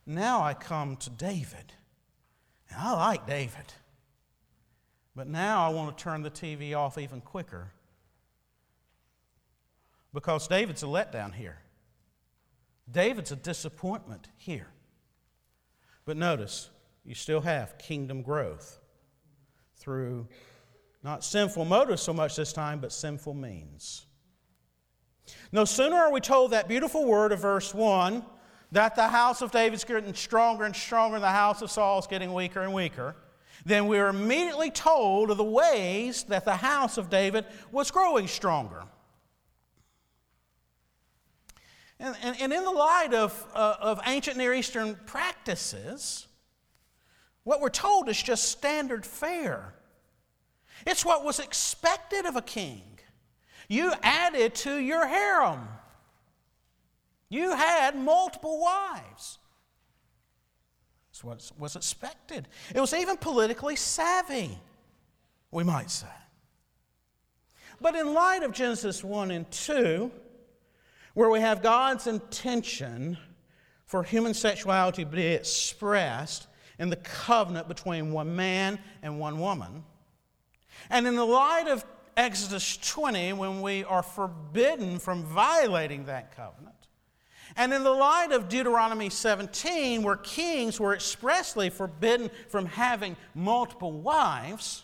Now 0.07 0.43
I 0.43 0.55
come 0.55 0.97
to 0.97 1.11
David. 1.11 1.73
And 2.69 2.81
I 2.81 2.93
like 2.93 3.27
David. 3.27 3.73
But 5.14 5.29
now 5.29 5.64
I 5.64 5.73
want 5.73 5.97
to 5.97 6.03
turn 6.03 6.23
the 6.23 6.31
TV 6.31 6.77
off 6.77 6.99
even 6.99 7.21
quicker 7.21 7.71
because 10.14 10.46
David's 10.48 10.83
a 10.83 10.87
letdown 10.87 11.35
here. 11.35 11.59
David's 12.90 13.33
a 13.33 13.37
disappointment 13.37 14.29
here. 14.37 14.68
But 16.07 16.16
notice, 16.16 16.70
you 17.05 17.14
still 17.14 17.40
have 17.40 17.77
kingdom 17.79 18.22
growth 18.22 18.79
through 19.77 20.29
not 21.03 21.24
sinful 21.24 21.64
motives 21.64 22.00
so 22.00 22.12
much 22.12 22.37
this 22.37 22.53
time, 22.53 22.79
but 22.79 22.92
sinful 22.92 23.35
means. 23.35 24.07
No 25.53 25.64
sooner 25.64 25.96
are 25.96 26.12
we 26.12 26.20
told 26.20 26.53
that 26.53 26.68
beautiful 26.68 27.05
word 27.05 27.33
of 27.33 27.40
verse 27.40 27.74
1 27.74 28.24
that 28.72 28.94
the 28.96 29.09
house 29.09 29.42
of 29.42 29.50
David's 29.50 29.85
getting 29.85 30.14
stronger 30.14 30.64
and 30.64 30.74
stronger, 30.74 31.16
and 31.16 31.24
the 31.24 31.29
house 31.29 31.61
of 31.61 31.70
Saul 31.70 31.98
is 31.98 32.07
getting 32.07 32.33
weaker 32.33 32.62
and 32.62 32.72
weaker, 32.72 33.16
then 33.64 33.87
we're 33.87 34.09
immediately 34.09 34.70
told 34.70 35.31
of 35.31 35.38
the 35.38 35.44
ways 35.44 36.24
that 36.24 36.44
the 36.44 36.57
house 36.57 36.98
of 36.98 37.11
David 37.11 37.46
was 37.72 37.90
growing 37.90 38.27
stronger. 38.27 38.85
And, 42.05 42.14
and, 42.23 42.37
and 42.38 42.53
in 42.53 42.64
the 42.64 42.71
light 42.71 43.14
of, 43.14 43.47
uh, 43.55 43.77
of 43.81 43.99
ancient 44.05 44.37
Near 44.37 44.53
Eastern 44.53 44.95
practices, 45.07 46.27
what 47.45 47.62
we're 47.62 47.71
told 47.71 48.11
is 48.11 48.23
just 48.23 48.51
standard 48.51 49.07
fare. 49.07 49.75
It's 50.87 51.03
what 51.03 51.25
was 51.25 51.40
expected 51.40 52.27
of 52.27 52.37
a 52.37 52.43
king. 52.43 52.83
You 53.69 53.95
added 54.03 54.55
to 54.57 54.77
your 54.77 55.07
harem. 55.07 55.67
You 57.31 57.57
had 57.57 57.97
multiple 57.97 58.61
wives. 58.61 59.38
That's 61.09 61.25
what 61.25 61.51
was 61.59 61.75
expected. 61.75 62.49
It 62.75 62.81
was 62.81 62.93
even 62.93 63.17
politically 63.17 63.77
savvy, 63.77 64.59
we 65.51 65.64
might 65.64 65.90
say. 65.90 66.07
But 67.81 67.95
in 67.95 68.12
light 68.12 68.43
of 68.43 68.53
Genesis 68.53 69.03
1 69.03 69.31
and 69.31 69.51
2, 69.51 70.11
where 71.14 71.31
we 71.31 71.40
have 71.40 71.62
God's 71.62 72.07
intention 72.07 73.16
for 73.87 74.03
human 74.03 74.35
sexuality 74.35 75.05
to 75.05 75.11
be 75.11 75.27
expressed 75.27 76.48
in 76.79 76.90
the 76.90 76.96
covenant 76.96 77.68
between 77.68 78.12
one 78.12 78.35
man 78.35 78.79
and 79.03 79.18
one 79.18 79.38
woman, 79.38 79.85
and 80.90 81.07
in 81.07 81.14
the 81.14 81.24
light 81.24 81.68
of 81.68 81.85
Exodus 82.16 82.77
20, 82.77 83.33
when 83.35 83.62
we 83.62 83.85
are 83.85 84.03
forbidden 84.03 84.98
from 84.98 85.24
violating 85.24 86.07
that 86.07 86.37
covenant, 86.37 86.74
and 87.57 87.72
in 87.72 87.85
the 87.85 87.90
light 87.90 88.33
of 88.33 88.48
Deuteronomy 88.48 89.11
17, 89.11 90.03
where 90.03 90.16
kings 90.16 90.81
were 90.81 90.94
expressly 90.94 91.70
forbidden 91.70 92.31
from 92.48 92.66
having 92.66 93.16
multiple 93.35 93.92
wives, 93.92 94.83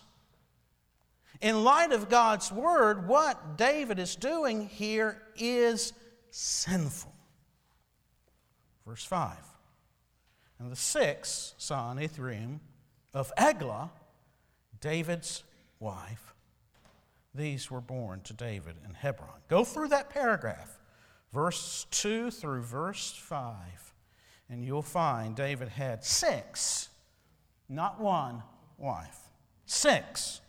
in 1.41 1.65
light 1.65 1.91
of 1.91 2.09
God's 2.09 2.53
word, 2.53 3.09
what 3.09 3.57
David 3.57 3.99
is 3.99 4.15
doing 4.15 4.69
here 4.69 5.23
is 5.37 5.93
sinful. 6.31 7.15
Verse 8.87 9.05
5 9.05 9.37
And 10.59 10.71
the 10.71 10.77
sixth 10.77 11.55
son, 11.59 11.99
Ithream, 11.99 12.61
of 13.13 13.33
Eglah, 13.37 13.91
David's 14.81 15.45
wife, 15.79 16.35
these 17.35 17.71
were 17.71 17.81
born 17.81 18.21
to 18.23 18.33
David 18.33 18.75
in 18.87 18.95
Hebron. 18.95 19.29
Go 19.49 19.65
through 19.65 19.89
that 19.89 20.11
paragraph, 20.11 20.79
verse 21.33 21.87
2 21.91 22.31
through 22.31 22.63
verse 22.63 23.13
5, 23.13 23.55
and 24.49 24.65
you'll 24.65 24.83
find 24.83 25.37
David 25.37 25.69
had 25.69 26.05
six, 26.05 26.89
not 27.69 28.01
one 28.01 28.43
wife. 28.79 29.17
Six. 29.67 30.41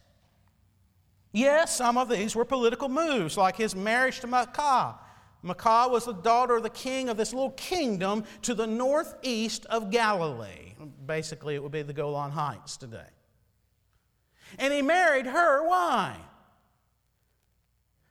Yes, 1.32 1.76
some 1.76 1.98
of 1.98 2.10
these 2.10 2.36
were 2.36 2.44
political 2.44 2.90
moves, 2.90 3.38
like 3.38 3.56
his 3.56 3.76
marriage 3.76 4.20
to 4.22 4.28
Maacah 4.28 4.96
Maacah 5.44 5.90
was 5.90 6.06
the 6.06 6.14
daughter 6.14 6.58
of 6.58 6.64
the 6.64 6.70
king 6.70 7.10
of 7.10 7.18
this 7.18 7.34
little 7.34 7.52
kingdom 7.52 8.24
to 8.44 8.54
the 8.54 8.68
northeast 8.68 9.66
of 9.66 9.90
Galilee. 9.90 10.74
Basically, 11.06 11.56
it 11.56 11.64
would 11.64 11.72
be 11.72 11.82
the 11.82 11.94
Golan 11.94 12.32
Heights 12.32 12.78
today. 12.78 13.10
And 14.60 14.74
he 14.74 14.82
married 14.82 15.26
her. 15.26 15.68
Why? 15.68 16.18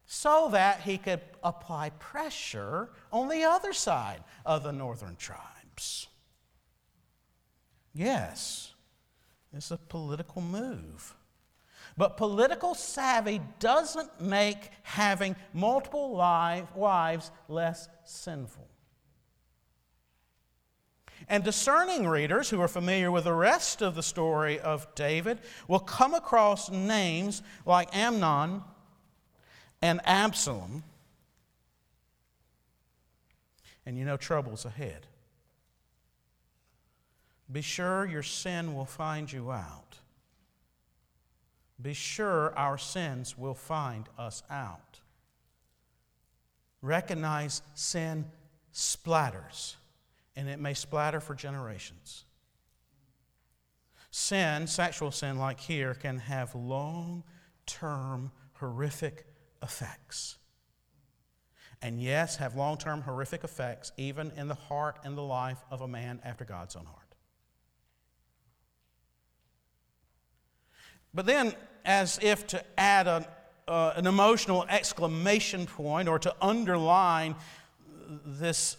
So 0.07 0.49
that 0.51 0.81
he 0.81 0.99
could 0.99 1.21
apply 1.45 1.90
pressure 1.90 2.90
on 3.12 3.29
the 3.29 3.45
other 3.45 3.73
side 3.73 4.25
of 4.45 4.64
the 4.64 4.73
northern 4.73 5.14
tribes. 5.14 6.09
Yes, 7.95 8.75
it's 9.53 9.71
a 9.71 9.77
political 9.77 10.43
move. 10.43 11.14
But 11.96 12.16
political 12.16 12.74
savvy 12.74 13.40
doesn't 13.59 14.20
make 14.20 14.70
having 14.83 15.37
multiple 15.53 16.14
wives 16.14 17.31
less 17.48 17.88
sinful. 18.05 18.68
And 21.29 21.44
discerning 21.44 22.09
readers 22.09 22.50
who 22.50 22.61
are 22.61 22.68
familiar 22.68 23.11
with 23.11 23.24
the 23.24 23.33
rest 23.33 23.83
of 23.83 23.94
the 23.94 24.03
story 24.03 24.59
of 24.59 24.92
David 24.94 25.38
will 25.68 25.79
come 25.79 26.12
across 26.12 26.70
names 26.70 27.42
like 27.64 27.94
Amnon 27.96 28.62
and 29.81 30.00
Absalom. 30.05 30.83
And 33.87 33.96
you 33.96 34.05
know 34.05 34.16
trouble's 34.16 34.64
ahead. 34.64 35.07
Be 37.50 37.62
sure 37.62 38.07
your 38.07 38.22
sin 38.22 38.74
will 38.74 38.85
find 38.85 39.33
you 39.33 39.53
out 39.53 40.00
be 41.83 41.95
sure 41.95 42.57
our 42.57 42.79
sins 42.79 43.37
will 43.37 43.55
find 43.55 44.09
us 44.19 44.43
out. 44.51 45.01
Recognize 46.83 47.62
sin 47.75 48.27
splatters, 48.73 49.77
and 50.37 50.49
it 50.49 50.59
may 50.59 50.75
splatter 50.75 51.21
for 51.21 51.35
generations. 51.35 52.25
Sin, 54.11 54.66
sexual 54.66 55.11
sin 55.11 55.38
like 55.38 55.61
here, 55.61 55.95
can 55.95 56.19
have 56.19 56.55
long 56.55 57.23
term 57.66 58.33
horrific 58.55 59.27
effects. 59.62 60.37
And 61.83 62.01
yes, 62.01 62.37
have 62.37 62.57
long 62.57 62.77
term 62.77 63.03
horrific 63.03 63.45
effects 63.45 63.93
even 63.97 64.33
in 64.37 64.49
the 64.49 64.55
heart 64.55 64.99
and 65.05 65.16
the 65.16 65.23
life 65.23 65.59
of 65.71 65.81
a 65.81 65.88
man 65.88 66.21
after 66.25 66.45
God's 66.45 66.77
own 66.77 66.85
heart. 66.85 67.14
But 71.12 71.27
then 71.27 71.55
as 71.85 72.19
if 72.23 72.47
to 72.49 72.64
add 72.79 73.07
an, 73.07 73.25
uh, 73.69 73.93
an 73.97 74.07
emotional 74.07 74.64
exclamation 74.69 75.66
point 75.66 76.09
or 76.09 76.19
to 76.19 76.35
underline 76.40 77.35
this, 78.25 78.77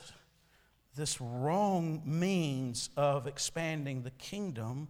this 0.96 1.20
wrong 1.22 2.02
means 2.06 2.90
of 2.98 3.28
expanding 3.28 4.04
the 4.04 4.12
kingdom, 4.12 4.88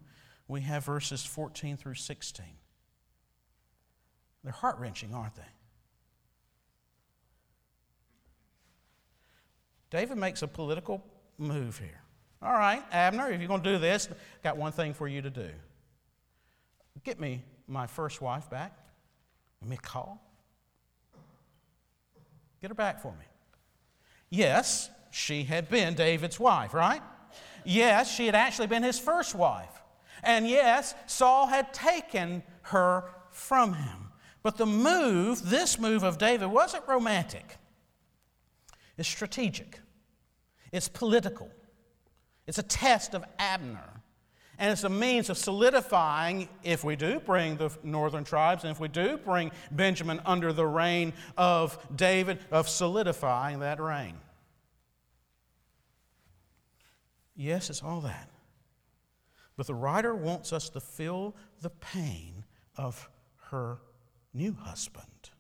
we 0.48 0.62
have 0.62 0.86
verses 0.86 1.26
14 1.26 1.78
through 1.78 1.96
16. 1.96 2.46
They're 4.44 4.52
heart 4.52 4.80
wrenching, 4.80 5.14
aren't 5.14 5.36
they? 5.36 5.44
David 9.92 10.18
makes 10.18 10.42
a 10.42 10.48
political 10.48 11.04
move 11.38 11.78
here. 11.78 12.02
All 12.42 12.54
right, 12.54 12.82
Abner, 12.92 13.30
if 13.30 13.40
you're 13.40 13.48
going 13.48 13.62
to 13.62 13.74
do 13.74 13.78
this, 13.78 14.10
got 14.42 14.58
one 14.58 14.72
thing 14.72 14.94
for 14.94 15.08
you 15.08 15.22
to 15.22 15.30
do. 15.30 15.50
Get 17.04 17.20
me 17.20 17.44
my 17.68 17.88
first 17.88 18.22
wife 18.22 18.50
back, 18.50 18.78
Michal. 19.66 20.20
Get 22.62 22.70
her 22.70 22.76
back 22.76 23.02
for 23.02 23.12
me. 23.12 23.26
Yes, 24.30 24.90
she 25.12 25.44
had 25.44 25.70
been 25.70 25.94
David's 25.94 26.40
wife, 26.40 26.74
right? 26.74 27.02
Yes, 27.66 28.14
she 28.14 28.26
had 28.26 28.36
actually 28.36 28.68
been 28.68 28.84
his 28.84 29.00
first 29.00 29.36
wife. 29.36 29.82
And 30.24 30.48
yes, 30.48 30.94
Saul 31.08 31.48
had 31.48 31.74
taken 31.74 32.44
her 32.64 33.06
from 33.32 33.74
him. 33.74 34.10
But 34.44 34.58
the 34.58 34.66
move, 34.66 35.50
this 35.50 35.80
move 35.80 36.04
of 36.04 36.18
David, 36.18 36.48
wasn't 36.48 36.88
romantic. 36.88 37.58
It's 38.98 39.08
strategic. 39.08 39.80
It's 40.72 40.88
political. 40.88 41.50
It's 42.48 42.58
a 42.58 42.64
test 42.64 43.14
of 43.14 43.24
Abner. 43.38 43.91
And 44.62 44.72
it's 44.72 44.84
a 44.84 44.90
means 44.90 45.32
of 45.32 45.40
solidifying, 45.40 46.48
if 46.64 46.84
we 46.84 46.96
do 46.96 47.20
bring 47.20 47.58
the 47.58 47.72
northern 47.82 48.24
tribes, 48.24 48.64
and 48.64 48.70
if 48.70 48.80
we 48.80 48.90
do 48.90 49.18
bring 49.18 49.50
Benjamin 49.72 50.22
under 50.24 50.54
the 50.54 50.68
reign 50.68 51.14
of 51.36 51.80
David, 51.96 52.38
of 52.52 52.70
solidifying 52.70 53.62
that 53.62 53.80
reign. 53.80 54.14
Yes, 57.36 57.72
it's 57.72 57.82
all 57.82 58.02
that. 58.02 58.30
But 59.58 59.66
the 59.66 59.74
writer 59.74 60.14
wants 60.14 60.54
us 60.54 60.70
to 60.70 60.80
feel 60.80 61.36
the 61.62 61.72
pain 61.72 62.46
of 62.78 63.10
her 63.50 63.80
new 64.32 64.54
husband. 64.54 65.32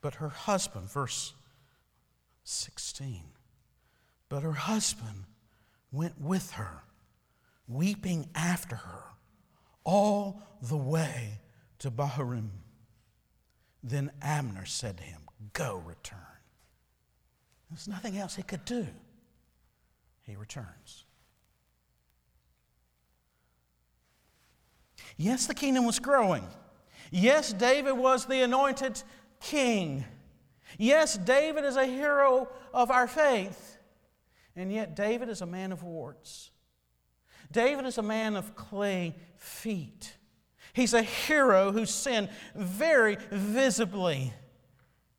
But 0.00 0.16
her 0.16 0.30
husband, 0.30 0.90
verse 0.90 1.34
16. 2.42 3.22
But 4.32 4.44
her 4.44 4.52
husband 4.52 5.26
went 5.90 6.18
with 6.18 6.52
her, 6.52 6.84
weeping 7.68 8.30
after 8.34 8.76
her, 8.76 9.02
all 9.84 10.40
the 10.62 10.78
way 10.78 11.40
to 11.80 11.90
Bahurim. 11.90 12.48
Then 13.82 14.10
Abner 14.22 14.64
said 14.64 14.96
to 14.96 15.02
him, 15.02 15.20
Go 15.52 15.82
return. 15.84 16.18
There's 17.68 17.86
nothing 17.86 18.16
else 18.16 18.34
he 18.34 18.42
could 18.42 18.64
do. 18.64 18.86
He 20.22 20.34
returns. 20.34 21.04
Yes, 25.18 25.46
the 25.46 25.54
kingdom 25.54 25.84
was 25.84 25.98
growing. 25.98 26.46
Yes, 27.10 27.52
David 27.52 27.92
was 27.92 28.24
the 28.24 28.40
anointed 28.40 29.02
king. 29.40 30.06
Yes, 30.78 31.18
David 31.18 31.64
is 31.64 31.76
a 31.76 31.84
hero 31.84 32.48
of 32.72 32.90
our 32.90 33.06
faith. 33.06 33.71
And 34.54 34.72
yet, 34.72 34.94
David 34.94 35.28
is 35.28 35.40
a 35.40 35.46
man 35.46 35.72
of 35.72 35.82
warts. 35.82 36.50
David 37.50 37.86
is 37.86 37.98
a 37.98 38.02
man 38.02 38.36
of 38.36 38.54
clay 38.54 39.14
feet. 39.36 40.16
He's 40.72 40.94
a 40.94 41.02
hero 41.02 41.72
who 41.72 41.86
sinned 41.86 42.28
very 42.54 43.16
visibly. 43.30 44.32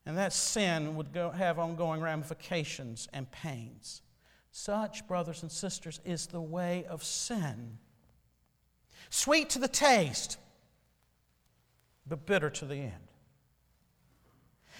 And 0.05 0.17
that 0.17 0.33
sin 0.33 0.95
would 0.95 1.13
go, 1.13 1.29
have 1.29 1.59
ongoing 1.59 2.01
ramifications 2.01 3.07
and 3.13 3.31
pains. 3.31 4.01
Such, 4.51 5.07
brothers 5.07 5.41
and 5.41 5.51
sisters, 5.51 5.99
is 6.05 6.27
the 6.27 6.41
way 6.41 6.85
of 6.85 7.03
sin. 7.03 7.77
Sweet 9.09 9.49
to 9.51 9.59
the 9.59 9.67
taste, 9.67 10.37
but 12.05 12.25
bitter 12.25 12.49
to 12.49 12.65
the 12.65 12.75
end. 12.75 13.07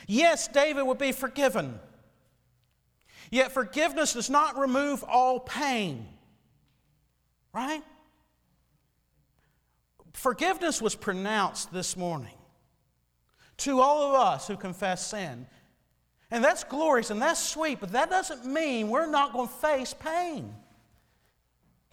Yes, 0.08 0.48
David 0.48 0.84
would 0.84 0.98
be 0.98 1.12
forgiven. 1.12 1.80
Yet 3.34 3.52
forgiveness 3.52 4.14
does 4.14 4.30
not 4.30 4.60
remove 4.60 5.04
all 5.04 5.40
pain. 5.40 6.06
Right? 7.52 7.82
Forgiveness 10.14 10.80
was 10.80 10.94
pronounced 10.94 11.74
this 11.74 11.98
morning 11.98 12.38
to 13.58 13.82
all 13.82 14.04
of 14.04 14.14
us 14.14 14.46
who 14.48 14.56
confess 14.56 15.08
sin. 15.08 15.48
And 16.30 16.44
that's 16.44 16.64
glorious 16.64 17.10
and 17.10 17.20
that's 17.20 17.44
sweet, 17.44 17.80
but 17.80 17.94
that 17.94 18.12
doesn't 18.12 18.46
mean 18.46 18.90
we're 18.90 19.10
not 19.10 19.34
going 19.34 19.48
to 19.48 19.54
face 19.56 19.96
pain 19.96 20.54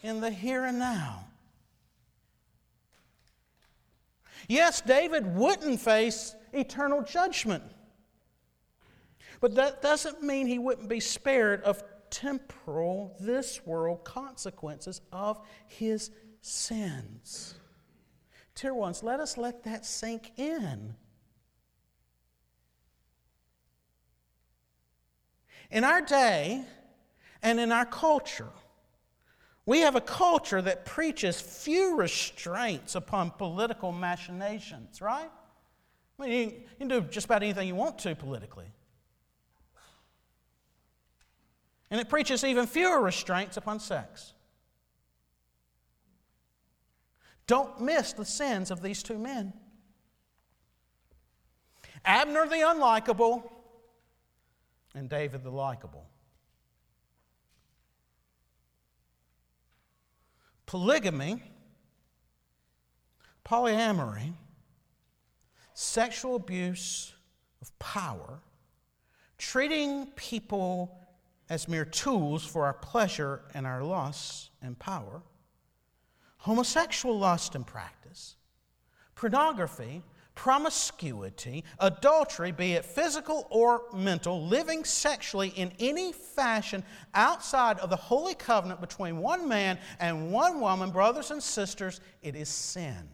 in 0.03 0.21
the 0.21 0.31
here 0.31 0.67
and 0.67 0.79
now. 0.79 1.25
Yes, 4.47 4.83
David 4.83 5.35
wouldn't 5.35 5.81
face 5.81 6.35
eternal 6.53 7.01
judgment. 7.01 7.65
But 9.41 9.55
that 9.55 9.81
doesn't 9.81 10.23
mean 10.23 10.47
he 10.47 10.59
wouldn't 10.59 10.89
be 10.89 11.01
spared 11.01 11.63
of 11.63 11.83
temporal, 12.11 13.17
this 13.21 13.65
world 13.65 14.05
consequences 14.05 15.01
of 15.13 15.41
his 15.67 16.11
sins. 16.43 17.55
Dear 18.55 18.75
ones, 18.75 19.03
let 19.03 19.21
us 19.21 19.39
let 19.39 19.65
that 19.65 19.87
sink 19.87 20.33
in. 20.37 20.95
In 25.71 25.85
our 25.85 26.03
day 26.03 26.65
and 27.43 27.61
in 27.61 27.73
our 27.73 27.87
culture, 27.87 28.51
we 29.65 29.81
have 29.81 29.95
a 29.95 30.01
culture 30.01 30.61
that 30.61 30.85
preaches 30.85 31.41
few 31.41 31.97
restraints 31.97 32.97
upon 32.97 33.31
political 33.31 33.93
machinations, 33.93 35.01
right? 35.01 35.31
I 36.19 36.29
mean, 36.29 36.51
you 36.51 36.63
can 36.77 36.89
do 36.89 37.01
just 37.03 37.27
about 37.27 37.43
anything 37.43 37.69
you 37.69 37.77
want 37.77 37.99
to 38.01 38.15
politically. 38.17 38.67
And 41.91 42.01
it 42.01 42.09
preaches 42.09 42.45
even 42.45 42.67
fewer 42.67 43.01
restraints 43.01 43.57
upon 43.57 43.81
sex. 43.81 44.35
Don't 47.47 47.81
miss 47.81 48.13
the 48.13 48.25
sins 48.25 48.71
of 48.71 48.81
these 48.81 49.03
two 49.03 49.19
men. 49.19 49.53
Abner 52.05 52.47
the 52.47 52.57
unlikable 52.57 53.51
and 54.95 55.09
David 55.09 55.43
the 55.43 55.51
likable. 55.51 56.07
Polygamy, 60.67 61.43
polyamory, 63.45 64.33
sexual 65.75 66.37
abuse 66.37 67.13
of 67.61 67.77
power, 67.81 68.41
treating 69.39 70.07
people 70.15 71.00
as 71.51 71.67
mere 71.69 71.85
tools 71.85 72.47
for 72.47 72.65
our 72.65 72.73
pleasure 72.73 73.43
and 73.53 73.67
our 73.67 73.83
lusts 73.83 74.51
and 74.63 74.79
power, 74.79 75.21
homosexual 76.39 77.19
lust 77.19 77.57
and 77.57 77.67
practice, 77.67 78.37
pornography, 79.17 80.03
promiscuity, 80.37 81.65
adultery, 81.81 82.53
be 82.53 82.73
it 82.75 82.85
physical 82.85 83.49
or 83.51 83.83
mental, 83.93 84.47
living 84.47 84.85
sexually 84.85 85.49
in 85.49 85.73
any 85.81 86.13
fashion 86.13 86.85
outside 87.15 87.79
of 87.81 87.91
the 87.91 87.97
holy 87.97 88.35
covenant 88.35 88.81
between 88.81 89.19
one 89.19 89.47
man 89.49 89.77
and 89.99 90.31
one 90.31 90.61
woman, 90.61 90.91
brothers 90.91 91.33
and 91.33 91.43
sisters, 91.43 92.01
it 92.23 92.37
is 92.37 92.49
sin. 92.49 93.09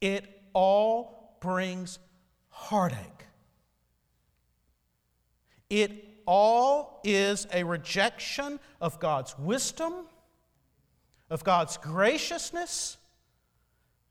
It 0.00 0.42
all 0.54 1.38
brings 1.40 2.00
heartache. 2.48 3.26
It 5.70 6.20
all 6.26 7.00
is 7.04 7.46
a 7.52 7.64
rejection 7.64 8.60
of 8.80 8.98
God's 8.98 9.38
wisdom, 9.38 9.94
of 11.30 11.44
God's 11.44 11.76
graciousness, 11.76 12.98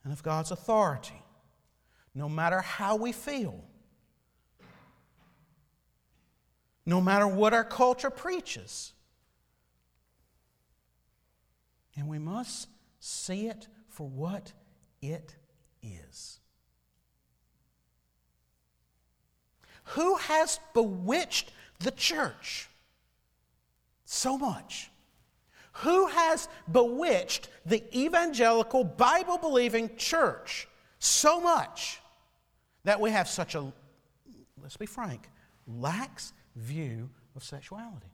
and 0.03 0.13
of 0.13 0.23
God's 0.23 0.51
authority, 0.51 1.21
no 2.15 2.29
matter 2.29 2.61
how 2.61 2.95
we 2.95 3.11
feel, 3.11 3.63
no 6.85 7.01
matter 7.01 7.27
what 7.27 7.53
our 7.53 7.65
culture 7.65 8.09
preaches. 8.09 8.93
And 11.95 12.07
we 12.07 12.17
must 12.17 12.69
see 12.99 13.47
it 13.47 13.67
for 13.89 14.07
what 14.07 14.53
it 15.01 15.35
is. 15.83 16.39
Who 19.93 20.15
has 20.17 20.59
bewitched 20.73 21.51
the 21.79 21.91
church 21.91 22.69
so 24.05 24.37
much? 24.37 24.91
Who 25.73 26.07
has 26.07 26.47
bewitched 26.71 27.49
the 27.65 27.83
evangelical, 27.97 28.83
Bible 28.83 29.37
believing 29.37 29.95
church 29.95 30.67
so 30.99 31.39
much 31.39 32.01
that 32.83 32.99
we 32.99 33.11
have 33.11 33.27
such 33.27 33.55
a, 33.55 33.71
let's 34.61 34.77
be 34.77 34.85
frank, 34.85 35.27
lax 35.65 36.33
view 36.55 37.09
of 37.35 37.43
sexuality? 37.43 38.11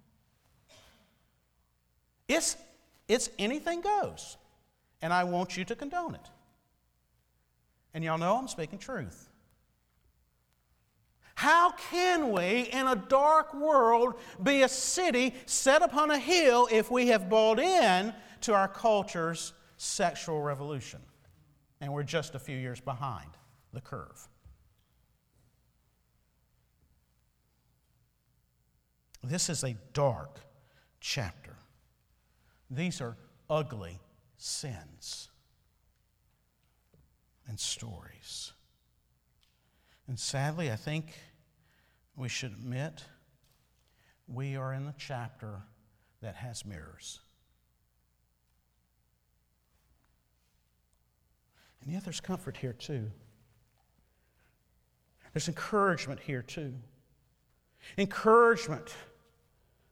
It's, 2.28 2.56
it's 3.08 3.30
anything 3.38 3.82
goes, 3.82 4.38
and 5.02 5.12
I 5.12 5.26
want 5.26 5.58
you 5.58 5.66
to 5.66 5.76
condone 5.76 6.16
it. 6.16 6.30
And 7.94 8.04
y'all 8.04 8.18
know 8.18 8.38
I'm 8.38 8.48
speaking 8.48 8.80
truth. 8.80 9.30
How 11.46 11.70
can 11.92 12.32
we, 12.32 12.72
in 12.74 12.88
a 12.88 12.96
dark 12.96 13.54
world, 13.54 14.16
be 14.42 14.64
a 14.64 14.68
city 14.68 15.36
set 15.46 15.84
upon 15.84 16.10
a 16.10 16.18
hill 16.18 16.68
if 16.72 16.90
we 16.90 17.10
have 17.10 17.30
bought 17.30 17.60
in 17.60 18.16
to 18.42 18.56
our 18.56 18.68
culture's 18.68 19.54
sexual 19.78 20.42
revolution? 20.42 21.00
And 21.82 21.94
we're 21.94 22.02
just 22.02 22.34
a 22.34 22.40
few 22.40 22.58
years 22.58 22.80
behind 22.80 23.30
the 23.74 23.80
curve. 23.80 24.28
This 29.24 29.48
is 29.48 29.64
a 29.64 29.76
dark 29.94 30.40
chapter. 31.00 31.58
These 32.72 33.02
are 33.02 33.18
ugly 33.52 34.00
sins 34.38 35.30
and 37.48 37.60
stories. 37.60 38.52
And 40.08 40.20
sadly, 40.20 40.72
I 40.72 40.76
think 40.76 41.14
we 42.16 42.30
should 42.30 42.52
admit 42.52 43.04
we 44.28 44.56
are 44.56 44.74
in 44.74 44.86
the 44.86 44.94
chapter 44.98 45.62
that 46.22 46.36
has 46.36 46.66
mirrors. 46.66 47.20
And 51.84 51.94
yet 51.94 52.04
there's 52.04 52.22
comfort 52.22 52.58
here 52.58 52.74
too. 52.74 53.12
There's 55.34 55.48
encouragement 55.48 56.20
here 56.22 56.42
too. 56.42 56.74
Encouragement 57.98 58.96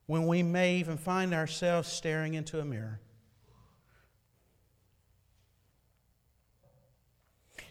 when 0.08 0.26
we 0.26 0.42
may 0.42 0.78
even 0.78 0.98
find 0.98 1.34
ourselves 1.34 1.88
staring 1.88 2.34
into 2.34 2.60
a 2.60 2.66
mirror. 2.66 3.00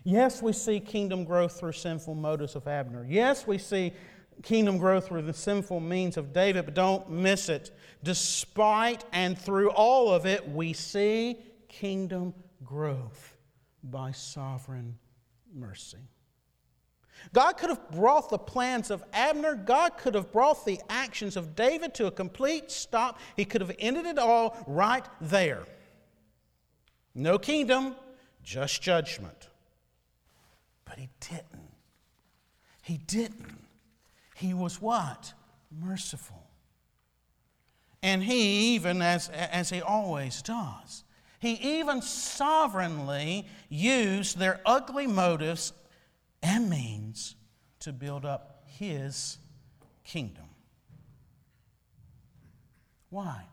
Yes, 0.05 0.43
we 0.43 0.53
see 0.53 0.81
kingdom 0.81 1.25
growth 1.25 1.59
through 1.59 1.73
sinful 1.73 2.15
motives 2.15 2.57
of 2.57 2.67
Abner. 2.67 3.07
Yes, 3.09 3.47
we 3.47 3.59
see 3.59 3.93
kingdom 4.42 4.79
growth 4.79 5.09
through 5.09 5.23
the 5.23 5.33
sinful 5.33 5.81
means 5.81 6.16
of 6.16 6.33
David, 6.33 6.64
but 6.64 6.75
don't 6.75 7.11
miss 7.11 7.49
it. 7.49 7.71
Despite 8.03 9.05
and 9.12 9.38
through 9.38 9.71
all 9.71 10.12
of 10.12 10.27
it, 10.27 10.49
we 10.49 10.73
see 10.73 11.38
kingdom 11.68 12.35
growth 12.64 13.37
by 13.83 14.12
sovereign 14.12 14.99
mercy. 15.55 15.99
God 17.33 17.53
could 17.53 17.71
have 17.71 17.90
brought 17.90 18.31
the 18.31 18.38
plans 18.38 18.90
of 18.90 19.05
Abner, 19.12 19.55
God 19.55 19.97
could 19.97 20.14
have 20.14 20.33
brought 20.33 20.64
the 20.64 20.81
actions 20.88 21.37
of 21.37 21.55
David 21.55 21.95
to 21.95 22.07
a 22.07 22.11
complete 22.11 22.71
stop. 22.71 23.21
He 23.37 23.45
could 23.45 23.61
have 23.61 23.75
ended 23.79 24.07
it 24.07 24.18
all 24.18 24.57
right 24.66 25.05
there. 25.21 25.64
No 27.14 27.38
kingdom, 27.38 27.95
just 28.42 28.83
judgment. 28.83 29.49
But 30.85 30.99
he 30.99 31.09
didn't. 31.21 31.71
He 32.83 32.99
didn't. 32.99 33.62
He 34.35 34.55
was 34.55 34.81
what? 34.81 35.33
Merciful. 35.71 36.42
And 38.03 38.23
he, 38.23 38.75
even 38.75 39.01
as, 39.01 39.29
as 39.29 39.71
he 39.71 39.81
always 39.81 40.42
does, 40.42 41.05
he 41.38 41.53
even 41.79 42.03
sovereignly 42.03 43.47
used 43.68 44.38
their 44.38 44.61
ugly 44.66 45.07
motives 45.07 45.73
and 46.42 46.68
means 46.68 47.37
to 47.81 47.92
build 47.92 48.25
up 48.25 48.64
his 48.66 49.38
kingdom. 50.05 50.45
Why? 53.11 53.45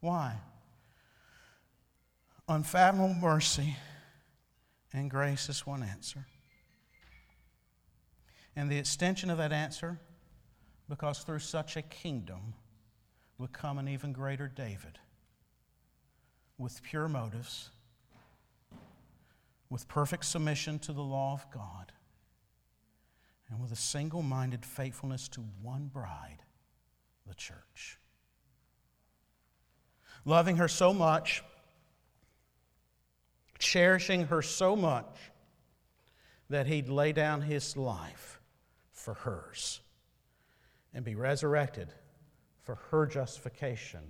Why? 0.00 0.36
Unfathomable 2.48 3.14
mercy 3.14 3.76
and 4.92 5.10
grace 5.10 5.48
is 5.48 5.66
one 5.66 5.82
answer. 5.82 6.26
And 8.54 8.70
the 8.70 8.78
extension 8.78 9.30
of 9.30 9.38
that 9.38 9.52
answer, 9.52 9.98
because 10.88 11.20
through 11.20 11.38
such 11.38 11.76
a 11.76 11.82
kingdom 11.82 12.54
would 13.38 13.52
come 13.52 13.78
an 13.78 13.88
even 13.88 14.12
greater 14.12 14.46
David 14.46 14.98
with 16.58 16.82
pure 16.82 17.08
motives, 17.08 17.70
with 19.70 19.88
perfect 19.88 20.24
submission 20.24 20.78
to 20.80 20.92
the 20.92 21.02
law 21.02 21.32
of 21.32 21.50
God, 21.50 21.92
and 23.48 23.60
with 23.60 23.72
a 23.72 23.76
single 23.76 24.22
minded 24.22 24.64
faithfulness 24.64 25.28
to 25.28 25.40
one 25.62 25.86
bride, 25.92 26.42
the 27.26 27.34
church. 27.34 27.98
Loving 30.26 30.58
her 30.58 30.68
so 30.68 30.92
much, 30.92 31.42
cherishing 33.58 34.26
her 34.26 34.42
so 34.42 34.76
much, 34.76 35.16
that 36.50 36.66
he'd 36.66 36.90
lay 36.90 37.12
down 37.12 37.40
his 37.40 37.78
life 37.78 38.41
for 39.02 39.14
hers 39.14 39.80
and 40.94 41.04
be 41.04 41.14
resurrected 41.16 41.88
for 42.62 42.76
her 42.90 43.04
justification 43.04 44.00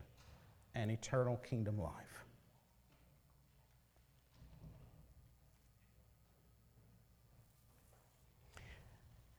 and 0.75 0.91
eternal 0.91 1.39
kingdom 1.39 1.79
life. 1.79 2.27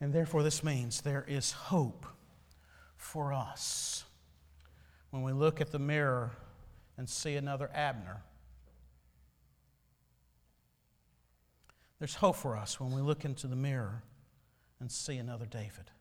And 0.01 0.11
therefore, 0.11 0.43
this 0.43 0.63
means 0.63 1.01
there 1.01 1.23
is 1.27 1.51
hope 1.51 2.05
for 2.97 3.31
us 3.31 4.03
when 5.11 5.21
we 5.21 5.31
look 5.31 5.61
at 5.61 5.71
the 5.71 5.79
mirror 5.79 6.31
and 6.97 7.07
see 7.07 7.35
another 7.35 7.69
Abner. 7.73 8.21
There's 11.99 12.15
hope 12.15 12.35
for 12.35 12.57
us 12.57 12.79
when 12.79 12.91
we 12.91 13.01
look 13.01 13.23
into 13.23 13.47
the 13.47 13.55
mirror 13.55 14.03
and 14.79 14.91
see 14.91 15.17
another 15.17 15.45
David. 15.45 15.91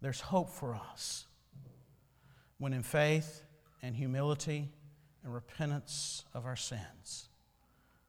There's 0.00 0.20
hope 0.20 0.50
for 0.50 0.74
us 0.74 1.26
when, 2.58 2.72
in 2.72 2.82
faith 2.82 3.42
and 3.82 3.94
humility 3.94 4.68
and 5.24 5.32
repentance 5.32 6.24
of 6.34 6.44
our 6.44 6.56
sins, 6.56 7.28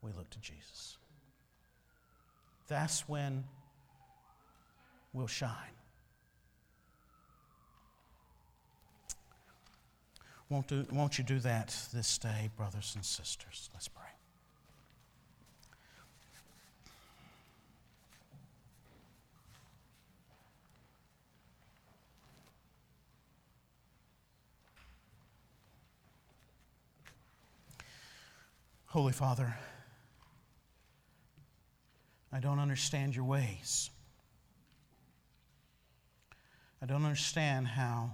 we 0.01 0.11
look 0.11 0.29
to 0.31 0.39
Jesus. 0.39 0.97
That's 2.67 3.07
when 3.07 3.43
we'll 5.13 5.27
shine. 5.27 5.51
Won't, 10.49 10.67
do, 10.67 10.85
won't 10.91 11.17
you 11.17 11.23
do 11.23 11.39
that 11.39 11.75
this 11.93 12.17
day, 12.17 12.49
brothers 12.55 12.93
and 12.95 13.03
sisters? 13.03 13.69
Let's 13.73 13.87
pray. 13.87 14.03
Holy 28.93 29.11
Father, 29.11 29.57
I 32.31 32.39
don't 32.39 32.59
understand 32.59 33.15
your 33.15 33.25
ways. 33.25 33.89
I 36.79 36.85
don't 36.85 37.03
understand 37.03 37.65
how 37.65 38.13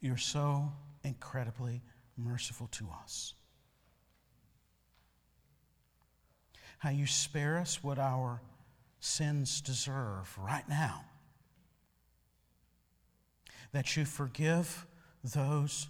you're 0.00 0.16
so 0.16 0.72
incredibly 1.04 1.80
merciful 2.16 2.66
to 2.72 2.88
us. 3.04 3.34
How 6.78 6.90
you 6.90 7.06
spare 7.06 7.58
us 7.58 7.80
what 7.80 8.00
our 8.00 8.42
sins 8.98 9.60
deserve 9.60 10.36
right 10.40 10.68
now. 10.68 11.04
That 13.70 13.96
you 13.96 14.04
forgive 14.04 14.88
those 15.22 15.86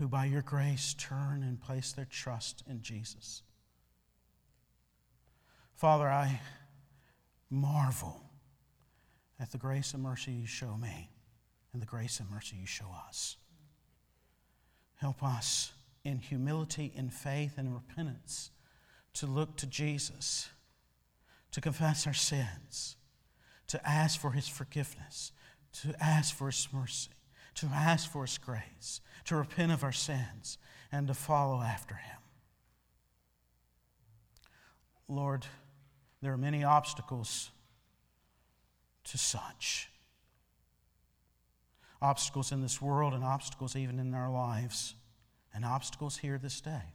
who 0.00 0.08
by 0.08 0.24
your 0.24 0.40
grace 0.40 0.94
turn 0.94 1.42
and 1.42 1.60
place 1.60 1.92
their 1.92 2.06
trust 2.06 2.64
in 2.66 2.80
Jesus. 2.80 3.42
Father, 5.74 6.08
I 6.08 6.40
marvel 7.50 8.22
at 9.38 9.52
the 9.52 9.58
grace 9.58 9.92
and 9.92 10.02
mercy 10.02 10.32
you 10.32 10.46
show 10.46 10.78
me 10.78 11.10
and 11.74 11.82
the 11.82 11.86
grace 11.86 12.18
and 12.18 12.30
mercy 12.30 12.56
you 12.58 12.66
show 12.66 12.86
us. 13.06 13.36
Help 14.94 15.22
us 15.22 15.72
in 16.02 16.18
humility, 16.18 16.92
in 16.96 17.10
faith, 17.10 17.58
and 17.58 17.74
repentance 17.74 18.52
to 19.12 19.26
look 19.26 19.58
to 19.58 19.66
Jesus, 19.66 20.48
to 21.52 21.60
confess 21.60 22.06
our 22.06 22.14
sins, 22.14 22.96
to 23.66 23.86
ask 23.86 24.18
for 24.18 24.30
his 24.30 24.48
forgiveness, 24.48 25.32
to 25.82 25.94
ask 26.02 26.34
for 26.34 26.46
his 26.46 26.66
mercy 26.72 27.10
to 27.56 27.66
ask 27.66 28.10
for 28.10 28.26
His 28.26 28.38
grace, 28.38 29.00
to 29.26 29.36
repent 29.36 29.72
of 29.72 29.84
our 29.84 29.92
sins, 29.92 30.58
and 30.92 31.08
to 31.08 31.14
follow 31.14 31.60
after 31.60 31.94
Him. 31.94 32.16
Lord, 35.08 35.46
there 36.22 36.32
are 36.32 36.38
many 36.38 36.62
obstacles 36.62 37.50
to 39.04 39.18
such. 39.18 39.88
Obstacles 42.00 42.52
in 42.52 42.62
this 42.62 42.80
world 42.80 43.12
and 43.12 43.24
obstacles 43.24 43.76
even 43.76 43.98
in 43.98 44.14
our 44.14 44.30
lives, 44.30 44.94
and 45.52 45.64
obstacles 45.64 46.18
here 46.18 46.38
this 46.38 46.60
day. 46.60 46.94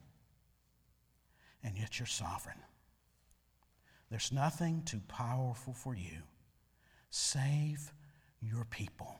And 1.64 1.78
yet 1.78 2.00
you're 2.00 2.06
sovereign. 2.06 2.58
There's 4.10 4.32
nothing 4.32 4.84
too 4.86 5.02
powerful 5.08 5.74
for 5.74 5.96
you. 5.96 6.22
Save 7.10 7.92
your 8.42 8.66
people 8.66 9.20